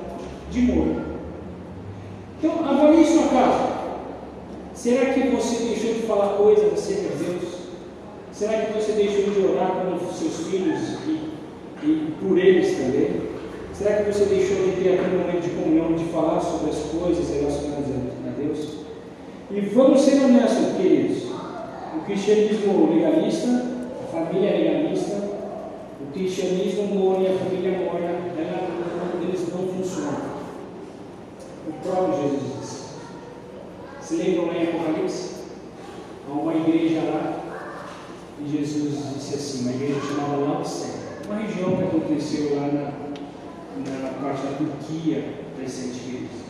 [0.50, 0.96] de morro.
[2.38, 3.80] Então, avalie sua casa.
[4.74, 7.60] Será que você deixou de falar coisas acerca de Deus?
[8.32, 11.32] Será que você deixou de orar com seus filhos e,
[11.82, 13.30] e por eles também?
[13.74, 17.28] Será que você deixou de ter aquele momento de comunhão, de falar sobre as coisas
[17.28, 17.86] relacionadas
[18.26, 18.80] a Deus?
[19.50, 21.30] E vamos ser honestos, queridos.
[21.96, 23.79] O cristianismo legalista,
[24.10, 25.16] família legalista,
[26.00, 28.10] o cristianismo morno e a família morna,
[29.22, 30.40] eles não funcionam.
[31.68, 32.80] O próprio Jesus disse.
[34.00, 35.34] Se lembram lá em Apocalipse?
[36.28, 37.40] Há uma igreja lá
[38.42, 40.94] e Jesus disse assim, uma igreja chamada Laodicea,
[41.26, 46.40] uma região que aconteceu lá na, na parte da Turquia recente igreja.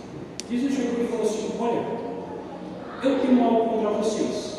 [0.48, 1.82] Jesus chegou e falou assim, olha,
[3.02, 4.49] eu tenho algo contra vocês.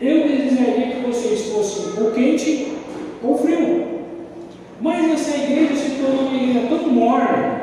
[0.00, 2.72] Eu desejaria que vocês fossem ou quente
[3.22, 4.00] ou frio.
[4.80, 7.60] Mas essa igreja se tornou uma igreja tão morna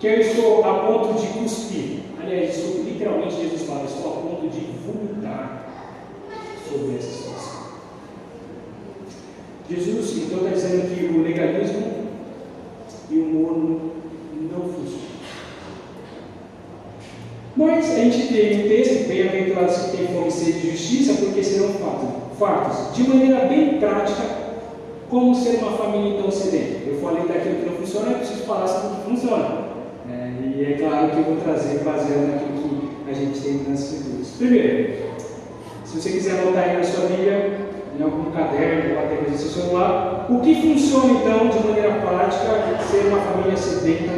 [0.00, 2.00] que eu estou a ponto de cuspir.
[2.20, 5.66] Aliás, estou, literalmente Jesus fala, estou a ponto de vomitar
[6.68, 7.60] sobre essa situação.
[9.70, 12.08] Jesus então está dizendo que o legalismo
[13.10, 13.92] e o morno
[14.50, 15.10] não funcionam.
[17.80, 21.42] Mas a gente tem um texto, bem-aventurados que tem fome e sede de justiça, porque
[21.42, 21.70] serão
[22.38, 24.22] fatos, de maneira bem prática,
[25.08, 26.86] como ser uma família então sedenta.
[26.86, 29.70] Eu falei daquilo que não funciona, eu preciso falar sobre o que funciona.
[30.58, 34.28] E é claro que eu vou trazer baseado naquilo que a gente tem nas escrituras.
[34.36, 34.94] Primeiro,
[35.86, 37.60] se você quiser anotar aí na sua Bíblia,
[37.98, 42.78] em algum caderno, ou até mesmo seu celular, o que funciona então de maneira prática
[42.90, 44.12] ser uma família sedenta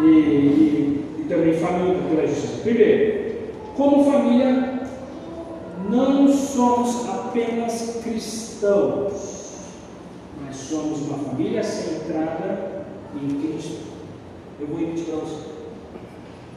[0.00, 0.87] e, e, e
[1.28, 2.62] também família pela justiça?
[2.62, 3.38] Primeiro,
[3.76, 4.80] como família,
[5.88, 9.56] não somos apenas cristãos,
[10.44, 13.88] mas somos uma família centrada em Cristo.
[14.60, 15.48] Eu vou repetir para você.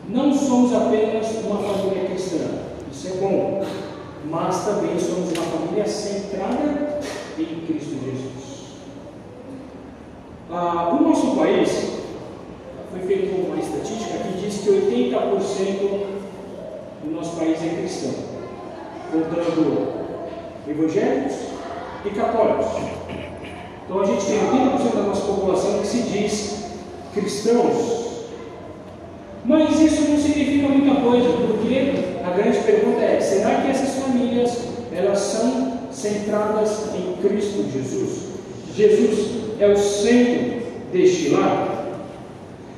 [0.10, 2.46] Não somos apenas uma família cristã,
[2.92, 3.64] isso é bom,
[4.30, 7.00] mas também somos uma família centrada
[7.38, 8.42] em Cristo Jesus.
[10.50, 12.01] Ah, o nosso país,
[12.92, 16.06] foi feita uma estatística que diz que 80%
[17.04, 18.14] do nosso país é cristão,
[19.12, 19.88] contando
[20.68, 21.36] evangélicos
[22.06, 22.66] e católicos.
[23.86, 26.66] Então a gente tem 80% da nossa população que se diz
[27.14, 28.02] cristãos
[29.44, 34.56] mas isso não significa muita coisa, porque a grande pergunta é: será que essas famílias
[34.94, 38.32] elas são centradas em Cristo Jesus?
[38.76, 40.62] Jesus é o centro
[40.94, 41.71] deste lar?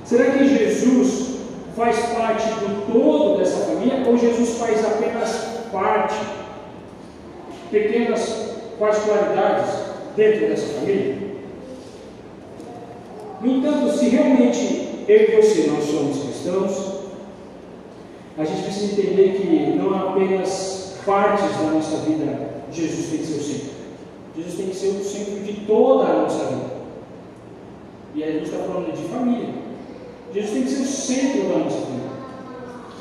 [0.05, 1.37] Será que Jesus
[1.75, 5.31] faz parte do todo dessa família ou Jesus faz apenas
[5.71, 6.15] parte,
[7.71, 9.69] pequenas particularidades
[10.15, 11.17] dentro dessa família?
[13.41, 16.93] No entanto, se realmente eu e você nós somos cristãos,
[18.37, 23.37] a gente precisa entender que não apenas partes da nossa vida Jesus tem que ser
[23.37, 23.73] o centro.
[24.35, 26.73] Jesus tem que ser o centro de toda a nossa vida.
[28.15, 29.62] E aí a gente está falando de família.
[30.33, 32.03] Jesus tem que ser o centro da nossa vida.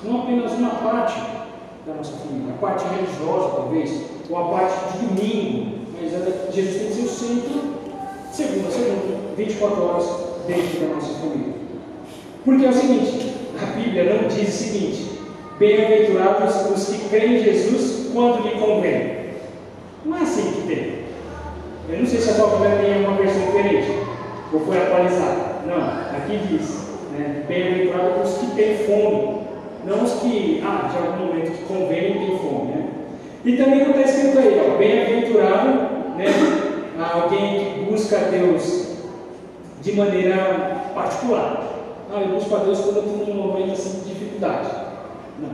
[0.05, 1.19] Não apenas uma parte
[1.87, 6.89] da nossa família, a parte religiosa talvez, ou a parte de domingo, mas Jesus tem
[6.89, 7.61] que ser o centro,
[8.31, 10.07] segunda a segunda, 24 horas
[10.47, 11.55] dentro da nossa família.
[12.45, 15.21] Porque é o seguinte, a Bíblia não diz o seguinte:
[15.59, 19.23] bem-aventurados os que creem em Jesus quando lhe convém.
[20.05, 21.03] Não é assim que tem.
[21.89, 23.91] Eu não sei se a sua Bíblia tem uma versão diferente,
[24.53, 25.63] ou foi atualizada.
[25.67, 25.79] Não,
[26.17, 29.43] aqui diz, né, bem-aventurado os que têm fome,
[29.85, 32.89] não os que, ah, de algum momento que convém ter fome, né?
[33.45, 35.69] E também está escrito aí, bem-aventurado,
[36.17, 36.27] né,
[37.13, 38.87] alguém que busca Deus
[39.83, 41.69] de maneira particular.
[42.13, 44.69] Ah, eu busco a Deus quando eu estou num momento assim, de dificuldade.
[45.41, 45.51] Não.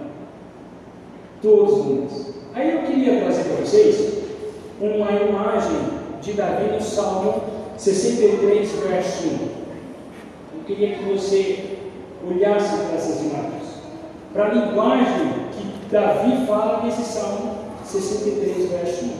[1.40, 2.34] Todos nós.
[2.54, 4.18] Aí eu queria trazer para vocês
[4.80, 5.78] uma imagem
[6.20, 7.42] de Davi no Salmo
[7.76, 9.47] 63, verso 1.
[10.68, 11.78] Queria que você
[12.22, 13.62] olhasse para essas imagens.
[14.34, 15.06] Para a linguagem
[15.50, 17.54] que Davi fala nesse Salmo
[17.86, 19.10] 63, verso 1.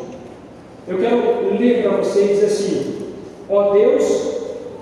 [0.89, 3.15] Eu quero ler para vocês assim:
[3.49, 4.05] Ó Deus,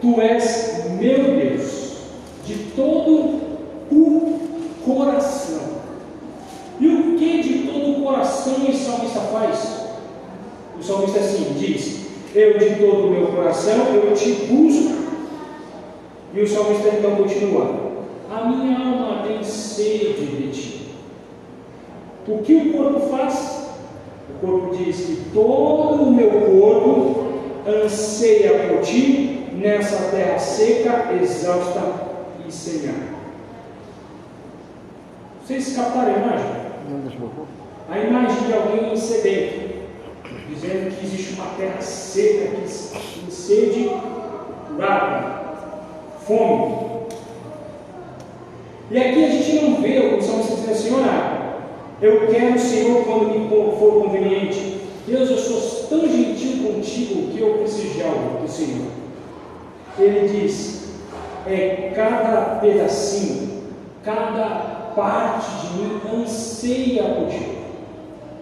[0.02, 1.98] tu és meu Deus,
[2.44, 3.40] de todo
[3.92, 4.40] o
[4.84, 5.60] coração.
[6.80, 9.86] E o que de todo o coração o salmista faz?
[10.76, 15.05] O salmista assim diz: Eu de todo o meu coração eu te busco.
[16.36, 17.92] E o salmista então continua:
[18.30, 20.88] A minha alma tem sede de ti.
[22.28, 23.70] O que o corpo faz?
[24.28, 27.32] O corpo diz que todo o meu corpo
[27.66, 31.80] anseia por ti nessa terra seca, exausta
[32.46, 33.16] e sem ar.
[35.42, 36.66] Vocês captaram a imagem?
[37.88, 39.86] A imagem de alguém sedento,
[40.50, 43.90] dizendo que existe uma terra seca, que tem sede
[44.68, 45.45] por água,
[46.26, 46.86] fome.
[48.90, 51.36] E aqui a gente não vê o salmista dizendo assim, olha,
[52.00, 54.80] eu quero o Senhor quando me for conveniente.
[55.06, 58.86] Deus, eu sou tão gentil contigo que eu preciso de algo do Senhor.
[59.98, 60.90] Ele diz:
[61.46, 63.62] é cada pedacinho,
[64.02, 67.56] cada parte de mim anseia por ti.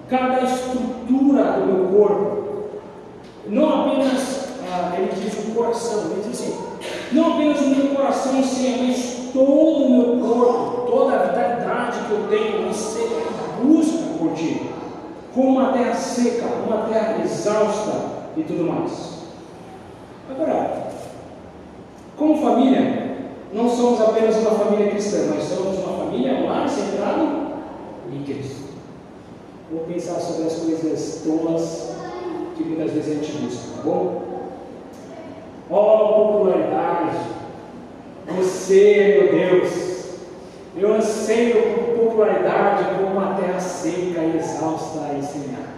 [0.08, 2.44] Cada estrutura do meu corpo,
[3.46, 6.54] não apenas, ah, ele diz o coração, ele diz assim,
[7.12, 12.12] não apenas o meu coração anseia, mas todo o meu corpo, toda a vitalidade que
[12.12, 13.24] eu tenho anseia
[13.62, 14.70] busca por ti,
[15.34, 17.92] como uma terra seca, uma terra exausta
[18.36, 19.14] e tudo mais.
[20.30, 20.88] Agora,
[22.16, 23.18] como família,
[23.52, 27.54] não somos apenas uma família cristã, nós somos uma família, lar centrado
[28.12, 28.64] em Cristo.
[29.70, 31.94] Vou pensar sobre as coisas tolas
[32.56, 34.23] que muitas vezes a gente busca, tá bom?
[35.70, 37.16] Ó oh, popularidade,
[38.36, 39.84] você, meu Deus,
[40.76, 45.74] eu anseio por popularidade como uma terra seca e exausta e sem ar.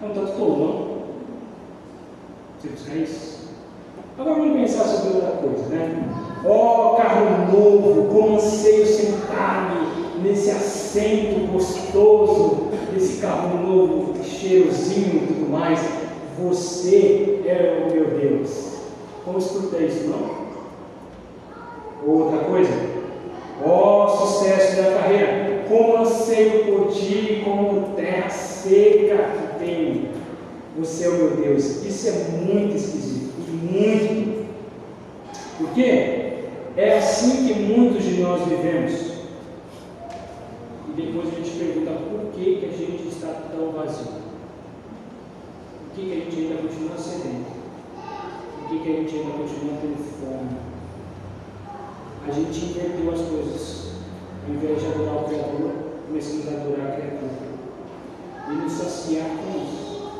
[0.00, 0.94] Não está tudo não?
[2.60, 3.48] Você busca isso?
[4.18, 6.04] Agora vamos pensar sobre outra coisa, né?
[6.46, 15.26] Ó oh, carro novo, como anseio sentar-me nesse assento gostoso, nesse carro novo, cheirosinho e
[15.26, 15.80] tudo mais.
[16.38, 18.74] Você é o meu Deus.
[19.24, 20.44] Vamos escutar isso, não?
[22.06, 22.70] Outra coisa,
[23.62, 30.08] Ó oh, sucesso da carreira, como anseio por ti, como terra seca que tenho.
[30.78, 31.84] Você é o meu Deus.
[31.84, 32.12] Isso é
[32.44, 34.44] muito esquisito e muito.
[35.56, 36.32] Por quê?
[36.76, 39.14] É assim que muitos de nós vivemos.
[40.88, 44.23] E depois a gente pergunta por que, que a gente está tão vazio.
[45.94, 47.52] Por que, que a gente ainda continua sedento?
[48.58, 50.74] Por que, que a gente ainda continua tendo fome?
[52.26, 53.92] a gente inverteu as coisas.
[54.44, 55.72] Ao invés de adorar o Criador,
[56.08, 57.54] começamos a adorar a criatura.
[58.50, 60.10] E nos saciar com isso.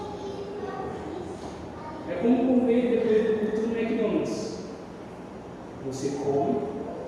[2.09, 4.59] É como comer depois do culto no McDonald's.
[5.87, 6.61] Você come,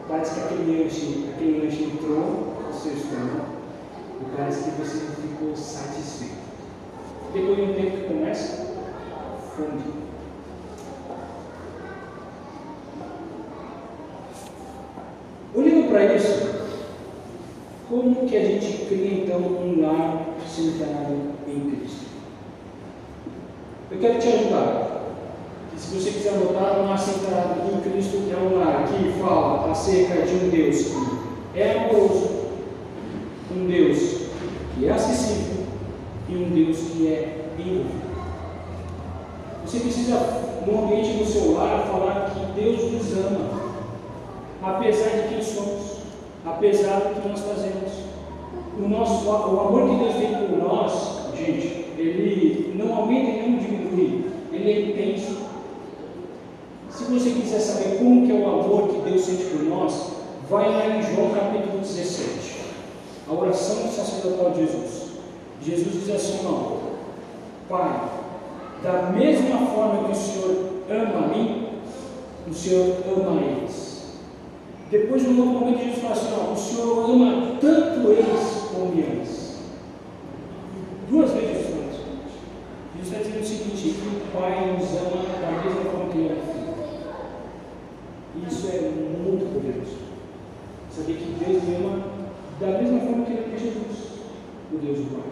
[0.08, 3.46] parece que aquele lanche, aquele lanche entrou no seu estômago
[4.20, 6.45] e parece que você ficou satisfeito.
[7.32, 8.76] Depois de um tempo que começa,
[9.54, 10.06] fome.
[15.96, 16.46] para isso,
[17.88, 21.16] como que a gente cria então um lar centrado
[21.48, 22.06] em Cristo?
[23.90, 25.04] Eu quero te ajudar.
[25.74, 30.26] Se você quiser anotar, um lar centrado em Cristo é um lar que fala acerca
[30.26, 32.30] de um Deus que é amoroso,
[33.56, 34.26] um Deus
[34.74, 35.64] que é acessível
[36.28, 38.06] e um Deus que é envolvido.
[39.64, 40.20] Você precisa,
[40.66, 43.66] no ambiente do seu lar, falar que Deus nos ama
[44.62, 45.98] apesar de quem somos,
[46.44, 48.06] apesar do que nós fazemos.
[48.78, 53.58] O, nosso, o amor que Deus tem por nós, gente, ele não aumenta e não
[53.58, 55.36] diminui, ele é intenso.
[56.90, 60.12] Se você quiser saber como que é o amor que Deus sente por nós,
[60.50, 62.56] vai lá em João capítulo 17,
[63.28, 65.06] a oração sacerdotal de Jesus.
[65.62, 66.76] Jesus diz assim, ó,
[67.68, 68.15] Pai,
[68.82, 71.68] da mesma forma que o Senhor ama a mim,
[72.48, 73.86] o Senhor ama eles.
[74.90, 79.56] Depois, no outro momento, Jesus fala assim: ó, o Senhor ama tanto eles como amas.
[81.10, 81.86] Duas vezes Jesus fala.
[82.96, 86.28] Jesus está dizendo o seguinte: que o Pai nos ama da mesma forma que ele
[86.28, 86.66] ama o Filho.
[88.48, 89.96] Isso é muito poderoso.
[90.90, 92.04] Saber que Deus me ama
[92.60, 93.96] da mesma forma que ele ama Jesus,
[94.72, 95.30] o Deus do Pai.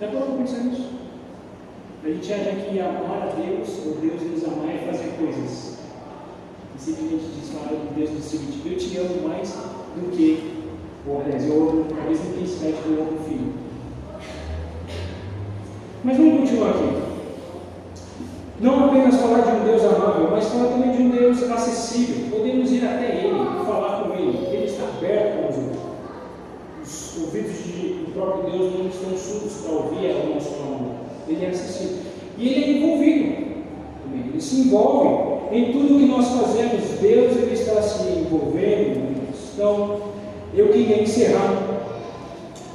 [0.00, 0.95] Já parou para pensar nisso?
[2.06, 5.78] A gente acha que amar a Deus, ou Deus nos amar, é fazer coisas.
[6.76, 10.52] E simplesmente diz, que Deus diz o seguinte, eu te amo mais do que,
[11.04, 13.52] ou aliás, eu amo a mesma intensidade que eu filho.
[16.04, 17.02] Mas vamos continuar aqui.
[18.60, 22.30] Não apenas falar de um Deus amável, mas falar também de um Deus acessível.
[22.30, 23.34] Podemos ir até Ele,
[23.66, 24.46] falar com Ele.
[24.52, 25.46] Ele está aberto para
[26.80, 30.95] nos Os ouvidos do próprio Deus não estão surdos para ouvir o nosso clamor.
[31.28, 31.98] Ele é acessível.
[32.38, 33.46] E Ele é envolvido.
[34.14, 37.00] Ele se envolve em tudo que nós fazemos.
[37.00, 39.16] Deus ele está se envolvendo.
[39.54, 40.00] Então,
[40.54, 41.82] eu queria encerrar,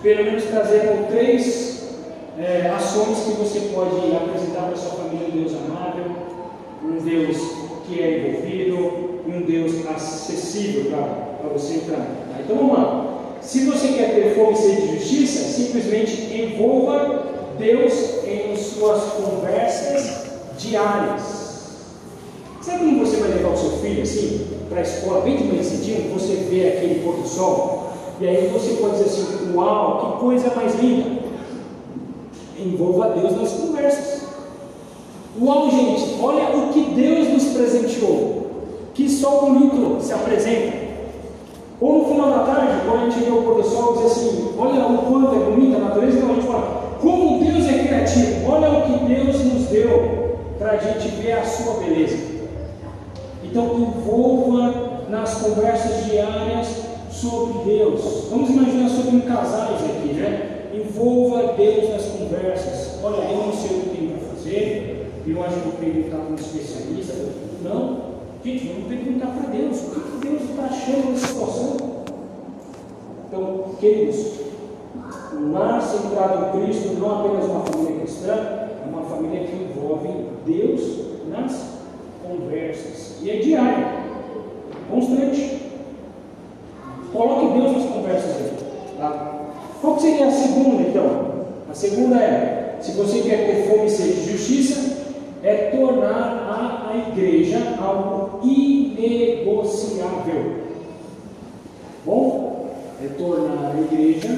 [0.02, 1.72] pelo menos trazendo três
[2.40, 6.06] é, ações que você pode apresentar para sua família um Deus amável,
[6.84, 7.38] um Deus
[7.88, 11.98] que é envolvido um Deus acessível para você entrar.
[11.98, 12.42] Tá?
[12.44, 13.08] Então vamos lá.
[13.42, 17.26] Se você quer ter fome e sede de justiça, simplesmente envolva
[17.62, 17.94] Deus
[18.26, 20.26] em suas conversas
[20.58, 21.42] diárias.
[22.62, 25.64] Sabe como você vai levar o seu filho assim para a escola, bem de manhã
[25.64, 30.20] cedinho, você vê aquele pôr do sol, e aí você pode dizer assim: Uau, que
[30.22, 31.22] coisa mais linda!
[32.60, 34.22] envolva Deus nas conversas.
[35.42, 38.48] Uau, gente, olha o que Deus nos presenteou.
[38.94, 40.74] Que sol bonito se apresenta.
[41.80, 44.54] Ou no final da tarde, quando a gente vê o pôr do sol, diz assim:
[44.58, 48.52] olha o quanto é bonita a natureza, então a gente fala: como Deus é criativo,
[48.52, 52.18] olha o que Deus nos deu para a gente ver a sua beleza.
[53.44, 56.68] Então, envolva nas conversas diárias
[57.10, 58.28] sobre Deus.
[58.30, 60.52] Vamos imaginar sobre um casais aqui, né?
[60.74, 63.00] envolva Deus nas conversas.
[63.04, 66.32] Olha, eu não sei o que tem para fazer, eu acho que vou perguntar para
[66.32, 67.14] um especialista.
[67.64, 67.98] Não,
[68.44, 71.78] gente, vamos perguntar para Deus o que Deus está achando nessa situação.
[73.28, 74.42] Então, queridos,
[75.34, 78.70] um lar centrado em Cristo não é apenas uma família cristã,
[79.02, 80.10] uma família que envolve
[80.46, 80.82] Deus
[81.28, 81.80] nas
[82.24, 83.18] conversas.
[83.22, 83.88] E é diário,
[84.90, 85.60] constante.
[87.12, 88.54] Coloque Deus nas conversas aí.
[88.98, 89.42] Tá?
[89.82, 91.32] Qual seria a segunda, então?
[91.70, 95.02] A segunda é, se você quer ter fome e sede de justiça,
[95.44, 99.82] é tornar a, a igreja algo inegociável.
[102.06, 102.70] Bom?
[103.04, 104.30] É tornar a igreja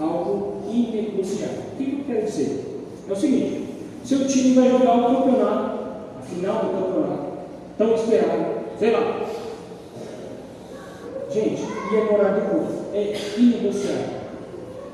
[0.00, 1.62] algo inegociável.
[1.72, 2.84] O que eu quero dizer?
[3.08, 3.61] É o seguinte:
[4.04, 5.78] seu time vai jogar o campeonato,
[6.18, 7.24] a final do campeonato,
[7.78, 8.44] tão esperado,
[8.78, 9.22] sei lá.
[11.30, 12.72] Gente, e é morar do culto?
[12.92, 14.22] É inegociável.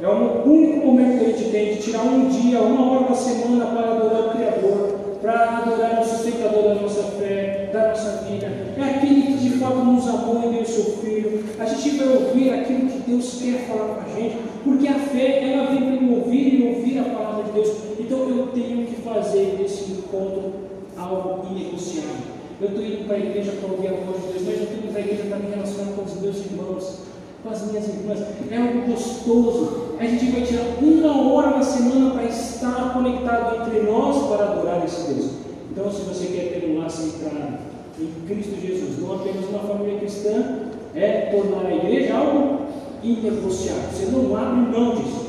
[0.01, 3.15] É o único momento que a gente tem de tirar um dia, uma hora da
[3.17, 8.47] semana para adorar o Criador, para adorar o sustentador da nossa fé, da nossa vida.
[8.77, 11.45] É aquele que de fato nos amou e deu o seu filho.
[11.59, 15.53] A gente vai ouvir aquilo que Deus quer falar com a gente, porque a fé
[15.53, 17.88] ela vem para ouvir e ouvir a palavra de Deus.
[18.09, 20.51] Então eu tenho que fazer desse encontro
[20.97, 22.39] algo inegociável.
[22.59, 24.79] Eu estou indo para a igreja para ouvir a voz de Deus, mas eu estou
[24.79, 27.09] indo para a igreja para me relacionar com os meus irmãos
[27.43, 28.21] com as minhas irmãs.
[28.51, 29.95] É algo gostoso.
[30.01, 34.85] A gente vai tirar uma hora na semana para estar conectado entre nós para adorar
[34.87, 35.31] esse Deus.
[35.71, 37.59] Então, se você quer ter um laço centrado
[38.01, 42.63] em Cristo Jesus, não apenas uma família cristã, é tornar a igreja algo
[43.03, 43.91] inegociável.
[43.93, 45.29] Você não abre mão disso.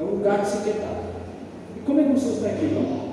[0.00, 0.95] É o lugar que você quer estar.
[1.86, 3.06] Como é que você está aqui, não?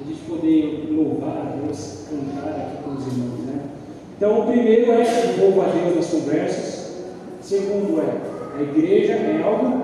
[0.00, 3.62] A gente poder louvar a Deus, cantar aqui com os irmãos, né?
[4.16, 6.92] Então, o primeiro é envolva a Deus nas conversas.
[7.42, 9.82] Segundo é, a igreja é algo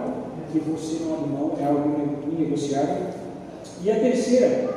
[0.53, 3.09] que você não abre mão, é algo inegociável.
[3.83, 4.71] E a terceira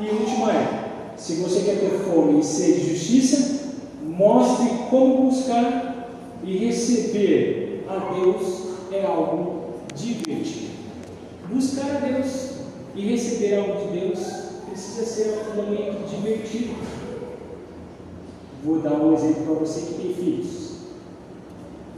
[0.00, 3.60] e última é, se você quer ter fome e sede de justiça,
[4.02, 6.08] mostre como buscar
[6.42, 10.70] e receber a Deus é algo divertido.
[11.50, 12.49] Buscar a Deus
[12.94, 14.18] e receber algo de Deus
[14.68, 16.74] precisa ser um momento divertido.
[18.64, 20.70] Vou dar um exemplo para você que tem filhos.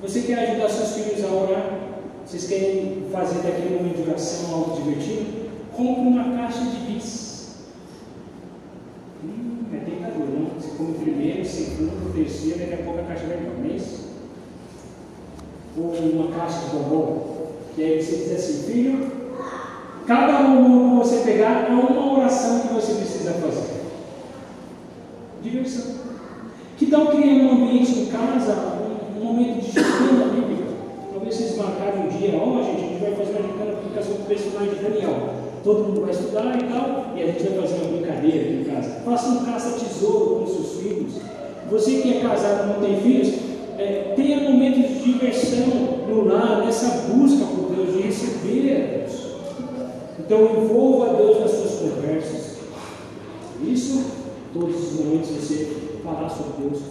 [0.03, 1.78] Você quer ajudar seus filhos a orar?
[2.26, 5.51] Vocês querem fazer daquele momento de oração algo divertido?
[5.72, 7.57] Compre uma caixa de bis.
[9.24, 10.61] Hum, é tentador, não?
[10.61, 14.09] Você come primeiro, segundo, terceiro, daqui a pouco a caixa vai embora, não é isso?
[15.76, 19.21] Ou uma caixa de bombom, que aí você diz assim, filho,
[20.07, 23.82] Cada um que você pegar é uma oração que você precisa fazer.
[25.42, 25.94] Diversão.
[26.76, 30.72] Que tal criar um ambiente em casa, um, um momento de gincana bíblica?
[31.12, 34.26] Talvez vocês marcarem um dia, ó gente, a gente vai fazer uma gincana causa do
[34.26, 35.34] personagem de Daniel.
[35.62, 38.64] Todo mundo vai estudar e tal, e a gente vai fazer uma brincadeira aqui em
[38.64, 39.00] casa.
[39.05, 41.14] Faça um caça-tesouro com seus filhos.
[41.70, 43.34] Você que é casado e não tem filhos,
[43.78, 45.66] é, tenha momentos de diversão
[46.09, 49.01] no lar, nessa busca por Deus, de receber.
[50.24, 52.58] Então envolva Deus nas suas conversas.
[53.62, 54.04] Isso,
[54.54, 56.82] todos os momentos você falar sobre Deus.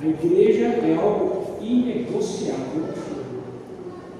[0.00, 2.84] A igreja é algo inegociável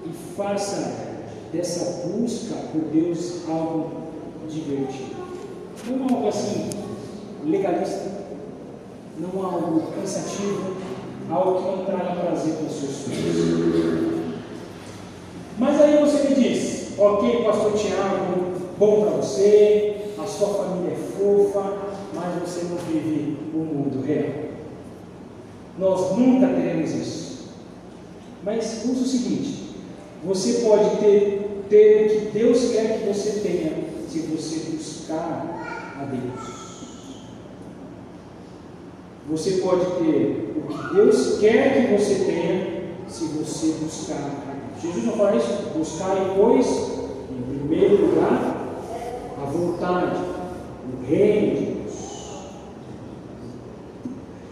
[0.05, 1.11] e faça
[1.53, 3.91] dessa busca por Deus algo
[4.49, 5.21] divertido.
[5.89, 6.71] Não é algo assim
[7.47, 8.11] legalista,
[9.19, 10.77] não é algo cansativo,
[11.31, 14.21] algo que não traga prazer para os seus filhos.
[15.59, 16.60] Mas aí você me diz,
[17.01, 21.79] ok, pastor Tiago, bom para você, a sua família é fofa,
[22.15, 24.51] mas você não vive o mundo real.
[25.79, 27.49] Nós nunca teremos isso.
[28.45, 29.77] Mas usa o seguinte:
[30.23, 33.73] você pode ter, ter o que Deus quer que você tenha,
[34.07, 36.61] se você buscar a Deus.
[39.31, 44.83] Você pode ter o que Deus quer que você tenha, se você buscar a Deus.
[44.83, 45.53] Jesus não fala isso?
[45.77, 46.90] Buscar, pois,
[47.71, 48.67] primeiro lugar,
[49.41, 50.21] a vontade,
[50.85, 51.93] o reino de Deus.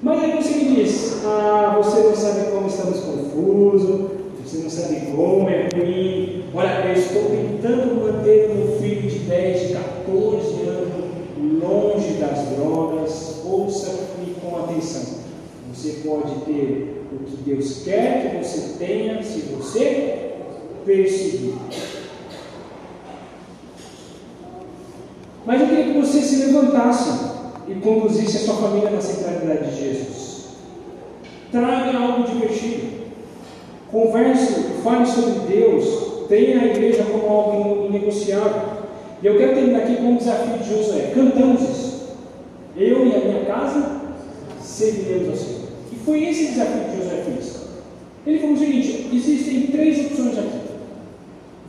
[0.01, 4.11] Mas aí você me diz, ah, você não sabe como estamos confusos,
[4.41, 6.45] você não sabe como é ruim.
[6.55, 10.89] Olha, eu estou tentando manter meu filho de 10, de 14 anos
[11.61, 13.43] longe das drogas.
[13.45, 15.19] Ouça-me com atenção.
[15.75, 20.35] Você pode ter o que Deus quer que você tenha se você
[20.87, 21.55] perseguir.
[25.49, 27.09] Mas eu queria que você se levantasse
[27.67, 30.45] e conduzisse a sua família na centralidade de Jesus.
[31.51, 32.99] Traga algo divertido.
[33.91, 34.53] Converse,
[34.85, 36.27] fale sobre Deus.
[36.29, 38.61] Tenha a igreja como algo inegociável.
[39.23, 41.13] E eu quero terminar aqui com um desafio de Josué.
[41.15, 42.09] Cantamos isso.
[42.77, 44.03] Eu e a minha casa
[44.61, 45.61] serviremos ao Senhor.
[45.91, 47.57] E foi esse desafio que Josué fez.
[48.27, 50.59] Ele falou o seguinte: existem três opções aqui.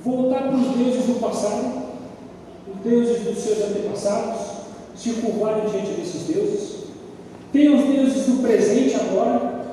[0.04, 1.89] Voltar para os deuses do passado,
[2.84, 4.60] deuses dos seus antepassados,
[4.96, 6.80] se curvarem diante desses deuses.
[7.52, 9.66] Tem os deuses do presente agora,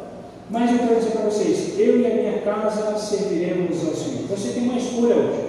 [0.51, 4.29] mas eu quero dizer para vocês: eu e a minha casa serviremos ao Senhor.
[4.31, 5.47] Você tem uma escolha hoje.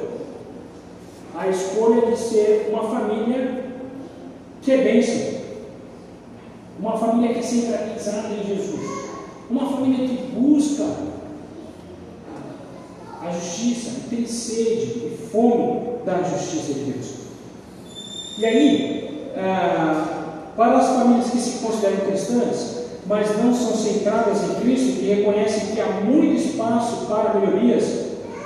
[1.36, 3.64] A escolha de ser uma família
[4.62, 5.38] que é bênção.
[6.80, 8.82] Uma família que é centralizada em Jesus.
[9.50, 10.84] Uma família que busca
[13.22, 17.17] a justiça, que tem sede e fome da justiça de Deus.
[18.38, 22.78] E aí, ah, para as famílias que se consideram cristãs,
[23.08, 27.84] mas não são centradas em Cristo, que reconhecem que há muito espaço para melhorias,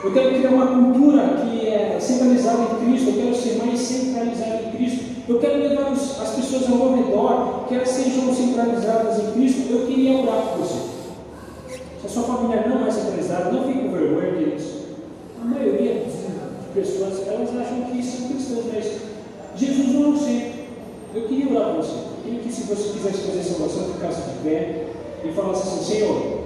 [0.01, 4.63] eu quero criar uma cultura que é centralizada em Cristo, eu quero ser mais centralizado
[4.63, 9.31] em Cristo, eu quero levar as pessoas ao meu redor, que elas sejam centralizadas em
[9.33, 10.89] Cristo, eu queria orar por você.
[11.99, 14.65] Se a sua família não é centralizada, não fique com vergonha, queridos.
[15.41, 19.10] A maioria das pessoas, elas acham que são cristãs, mas
[19.55, 20.67] Jesus não sei.
[21.13, 21.91] Eu queria orar por você.
[21.91, 24.87] Eu queria que se você quisesse fazer essa oração, ficasse de pé
[25.23, 26.41] e falasse assim, Senhor,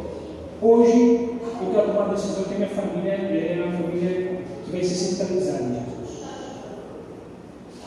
[0.62, 1.30] hoje
[1.62, 4.96] eu quero tomar a decisão que a minha família é uma família que vai ser
[4.96, 5.86] centralizada em Jesus.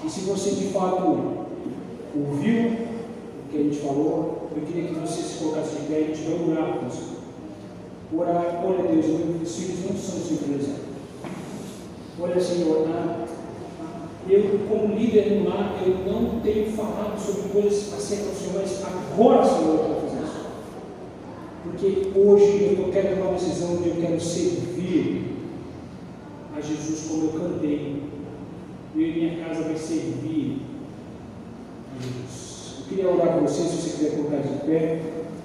[0.05, 1.47] E se você de fato
[2.15, 6.05] ouviu o que a gente falou, eu queria que você se colocasse de pé e
[6.05, 7.19] a gente vai orar por você.
[8.17, 10.89] Orar, olha Deus, meus filhos não são centralizados.
[12.21, 13.28] Olha Senhor, ah,
[14.31, 18.83] eu como líder no lar, eu não tenho falado sobre coisas acerca do Senhor, mas
[18.85, 20.47] agora Senhor eu quero fazer isso.
[21.65, 25.37] Porque hoje eu quero tomar uma decisão onde eu quero servir
[26.55, 28.03] a Jesus como eu cantei.
[28.95, 30.63] Eu e minha casa vai servir
[31.97, 32.75] a Jesus.
[32.81, 35.03] Eu queria orar por você, se você quiser colocar de pé.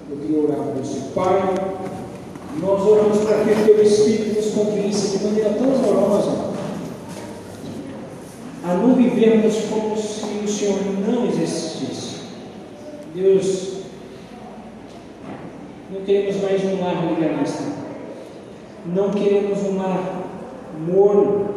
[0.10, 1.00] Eu queria orar por você.
[1.16, 1.54] Pai,
[2.60, 6.53] nós oramos para que o teu Espírito nos convença de maneira tão amorosa
[8.64, 12.16] a não vivermos como se o Senhor não existisse.
[13.14, 13.74] Deus,
[15.92, 17.64] não queremos mais um lar legalista,
[18.86, 20.24] não queremos um lar
[20.88, 21.50] morno,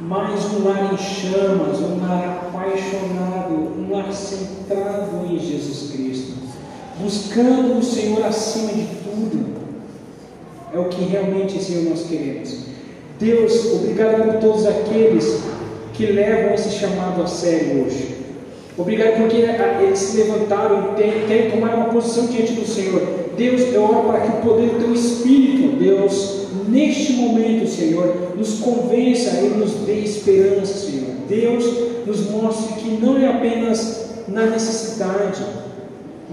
[0.00, 6.34] mas um lar em chamas, um lar apaixonado, um lar centrado em Jesus Cristo,
[7.00, 9.50] buscando o Senhor acima de tudo.
[10.72, 12.60] É o que realmente, Senhor, nós queremos.
[13.18, 15.49] Deus, obrigado por todos aqueles
[15.94, 18.20] que levam esse chamado a sério hoje.
[18.76, 23.02] Obrigado porque eles se levantaram e querem tomar uma posição diante do Senhor.
[23.36, 28.58] Deus, eu oro para que o poder do Teu Espírito, Deus, neste momento, Senhor, nos
[28.60, 31.10] convença e nos dê esperança, Senhor.
[31.28, 31.64] Deus,
[32.06, 35.42] nos mostre que não é apenas na necessidade,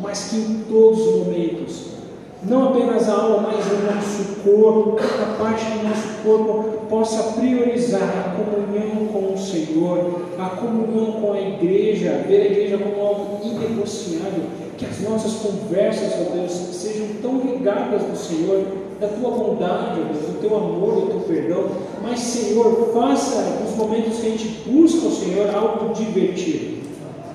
[0.02, 1.97] mas que em todos os momentos,
[2.44, 8.04] não apenas a alma, mas o nosso corpo, cada parte do nosso corpo possa priorizar
[8.04, 13.40] a comunhão com o Senhor, a comunhão com a igreja, ver a igreja como algo
[13.44, 14.44] inegociável,
[14.78, 18.64] que as nossas conversas, ó Deus, sejam tão ligadas no Senhor,
[19.00, 21.66] da tua bondade, Deus, do teu amor, do teu perdão,
[22.04, 26.78] mas Senhor, faça nos momentos que a gente busca o Senhor algo divertido,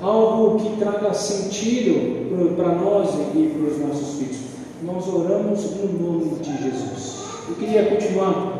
[0.00, 4.51] algo que traga sentido para nós e para os nossos filhos.
[4.82, 7.22] Nós oramos no nome de Jesus.
[7.48, 8.58] Eu queria continuar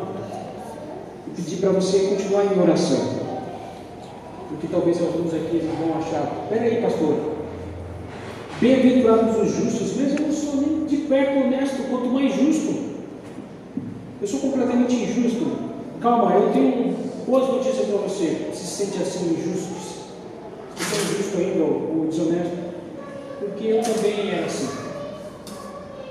[1.27, 3.23] e pedir para você continuar em oração.
[4.47, 7.15] Porque talvez alguns aqui vão achar, peraí pastor,
[8.61, 12.73] bem-aventurados os justos, mas eu não sou nem de perto honesto, quanto mais justo.
[14.21, 15.45] Eu sou completamente injusto.
[15.99, 16.95] Calma, eu tenho
[17.27, 18.49] boas notícias para você.
[18.53, 19.73] Se sente assim injusto,
[20.77, 22.57] se é injusto ainda ou desonesto,
[23.39, 24.82] porque eu também era assim.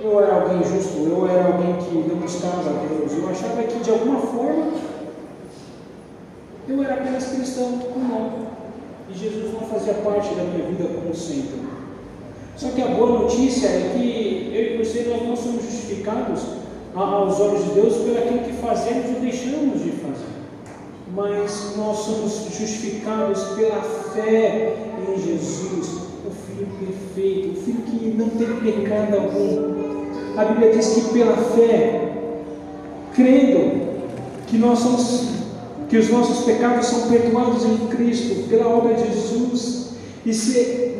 [0.02, 3.12] Eu era alguém justo, eu era alguém que não buscava a Deus.
[3.12, 4.72] Eu achava que de alguma forma
[6.68, 8.46] eu era apenas cristão comum.
[9.08, 11.60] E Jesus não fazia parte da minha vida como sempre.
[12.56, 16.42] Só que a boa notícia é que eu e você nós não somos justificados
[16.94, 20.32] aos olhos de Deus pelo aquilo que fazemos ou deixamos de fazer.
[21.14, 24.74] Mas nós somos justificados pela fé
[25.08, 25.88] em Jesus,
[26.26, 29.91] o Filho perfeito, o Filho que não tem pecado algum.
[30.36, 32.12] A Bíblia diz que pela fé,
[33.14, 33.82] crendo
[34.46, 35.32] que nós somos
[35.88, 39.88] que os nossos pecados são perdoados em Cristo, pela obra de Jesus,
[40.24, 40.94] e se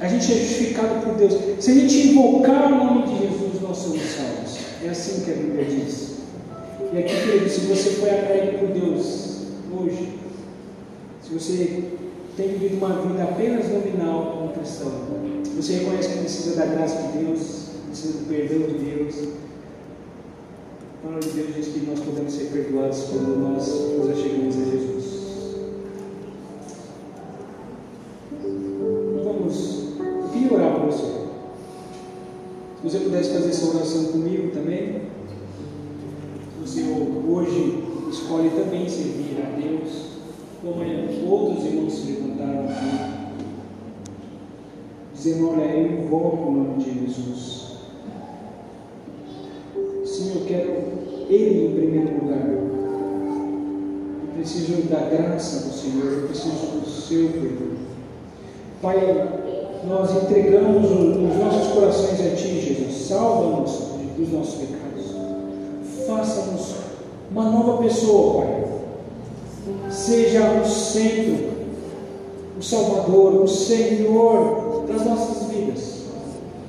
[0.00, 3.76] a gente é justificado por Deus, se a gente invocar o nome de Jesus, nós
[3.76, 4.58] somos salvos.
[4.82, 6.12] É assim que a Bíblia diz.
[6.94, 9.42] E aqui, querido, se você foi atraído por Deus
[9.78, 10.14] hoje,
[11.22, 11.82] se você
[12.34, 14.92] tem vivido uma vida apenas nominal como cristão,
[15.54, 19.28] você reconhece que precisa da graça de Deus, precisa do perdão de Deus,
[20.98, 24.64] a palavra de Deus diz que nós podemos ser perdoados quando nós nos achegamos a
[24.64, 25.18] Jesus.
[29.24, 31.18] Vamos, eu queria orar por você.
[32.76, 35.02] Se você pudesse fazer essa oração comigo também,
[36.60, 40.18] você hoje escolhe também servir a Deus,
[40.60, 43.42] como outros irmãos se levantaram aqui,
[45.14, 47.67] dizendo: Olha, eu invoco o nome de Jesus.
[50.18, 50.70] Senhor, eu quero
[51.30, 52.44] Ele em primeiro lugar.
[52.44, 57.78] Eu preciso da graça do Senhor, eu preciso do seu perdão.
[58.82, 58.96] Pai,
[59.86, 63.06] nós entregamos os nossos corações a Ti, Jesus.
[63.06, 63.70] Salva-nos
[64.16, 65.06] dos nossos pecados.
[66.04, 66.74] Faça-nos
[67.30, 68.64] uma nova pessoa, Pai.
[69.88, 71.48] Seja o centro,
[72.58, 75.98] o Salvador, o Senhor das nossas vidas.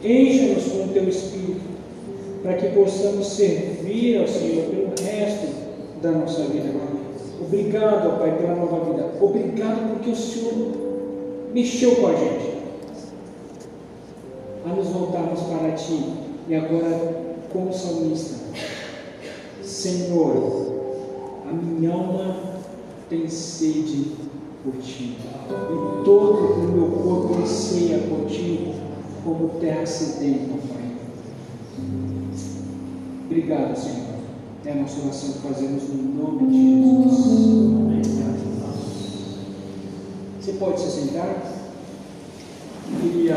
[0.04, 1.79] Encha-nos com o Teu Espírito
[2.42, 5.48] para que possamos servir ao Senhor pelo resto
[6.02, 6.70] da nossa vida.
[7.42, 9.12] Obrigado, Pai, pela nova vida.
[9.22, 10.54] Obrigado porque o Senhor
[11.54, 12.60] mexeu com a gente.
[14.66, 16.14] A nos voltarmos para Ti.
[16.48, 18.38] E agora, como salmista,
[19.64, 20.74] Senhor,
[21.50, 22.36] a minha alma
[23.10, 24.12] tem sede
[24.64, 25.18] por Ti.
[25.50, 28.74] E todo o meu corpo anseia por Ti,
[29.24, 30.79] como terra sedenta, Pai.
[33.30, 34.16] Obrigado, Senhor.
[34.66, 37.70] É a nossa oração que fazemos no nome de Jesus.
[40.42, 41.36] Você pode se sentar?
[42.92, 43.36] Eu queria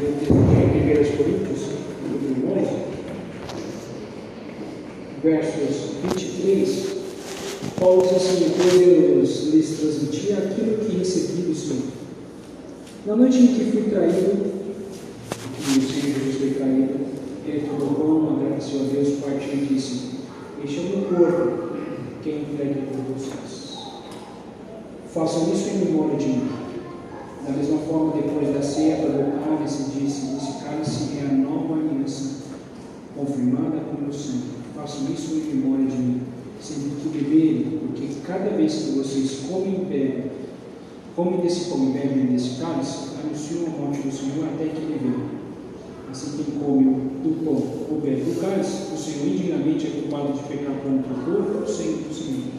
[0.00, 1.60] ler o texto de 1 Coríntios,
[2.02, 2.68] capítulo 11,
[5.22, 5.76] versos
[6.16, 6.96] 23.
[7.78, 8.46] Paulo diz assim:
[8.78, 11.82] Deus lhes transmitir aquilo que recebi do Senhor.
[13.04, 14.58] Na noite em que fui traído,
[15.68, 16.94] e o Senhor Jesus foi traído,
[17.68, 20.10] ele tomou pão, agradeceu a Deus, partiu e disse:
[20.64, 21.76] Este é o corpo,
[22.22, 23.78] que é entregue por vocês.
[25.12, 26.48] Façam isso em memória de mim.
[27.46, 31.74] Da mesma forma, depois da ceia, pegou o cálice disse: Esse cálice é a nova
[31.74, 32.42] aliança,
[33.16, 34.58] confirmada com o meu sangue.
[34.74, 36.22] Façam isso em memória de mim,
[36.60, 40.24] sempre que beberem, porque cada vez que vocês comem e bebem,
[41.16, 45.00] comem desse pão e bebem desse cálice, anunciam a morte do Senhor até que ele
[45.02, 45.38] venha.
[46.10, 50.42] Assim, quem come do pão ou bebe do cálice, o Senhor indignamente é culpado de
[50.44, 52.58] pecar contra o corpo ou sangue do Senhor.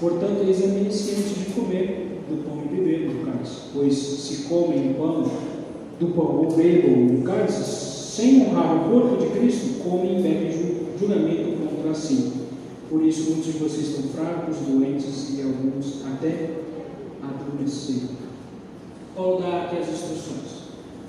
[0.00, 4.94] Portanto, examine-se antes de comer do pão e beber do cálice, pois se comem o
[4.94, 5.30] pão
[6.00, 7.62] do pão ou bebam do cálice,
[8.16, 10.52] sem honrar o corpo de Cristo, comem e bebem
[10.98, 12.32] julgamento contra si.
[12.88, 16.50] Por isso, muitos de vocês estão fracos, doentes e alguns até
[17.22, 18.22] adormeceram.
[19.14, 20.61] Paulo dá aqui as instruções.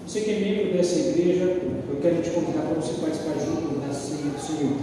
[0.05, 3.93] Você que é membro dessa igreja, eu quero te convidar para você participar junto da
[3.93, 4.77] ceia do Senhor.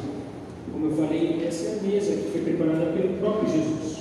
[0.73, 3.99] Como eu falei, essa é a mesa que foi preparada pelo próprio Jesus.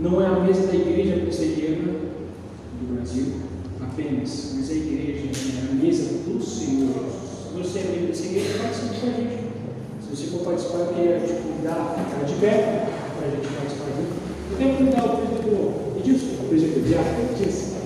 [0.00, 1.92] Não é a mesa da igreja presbiteriana
[2.80, 3.34] do Brasil
[3.80, 7.70] apenas, mas a igreja é a mesa do Senhor Jesus.
[7.72, 9.38] Você é membro dessa igreja, participe com a gente.
[10.02, 13.46] Se você for participar, eu queria te convidar a ficar de pé para a gente
[13.46, 14.12] participar junto.
[14.50, 17.76] Eu quero convidar o presbítero Edilson, o presbítero Diácono Edilson,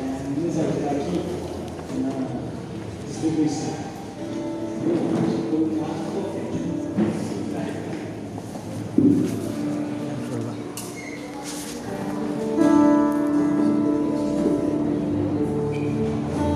[0.00, 1.33] é, nos ajudar aqui
[2.00, 2.10] na
[3.08, 3.83] distribuição.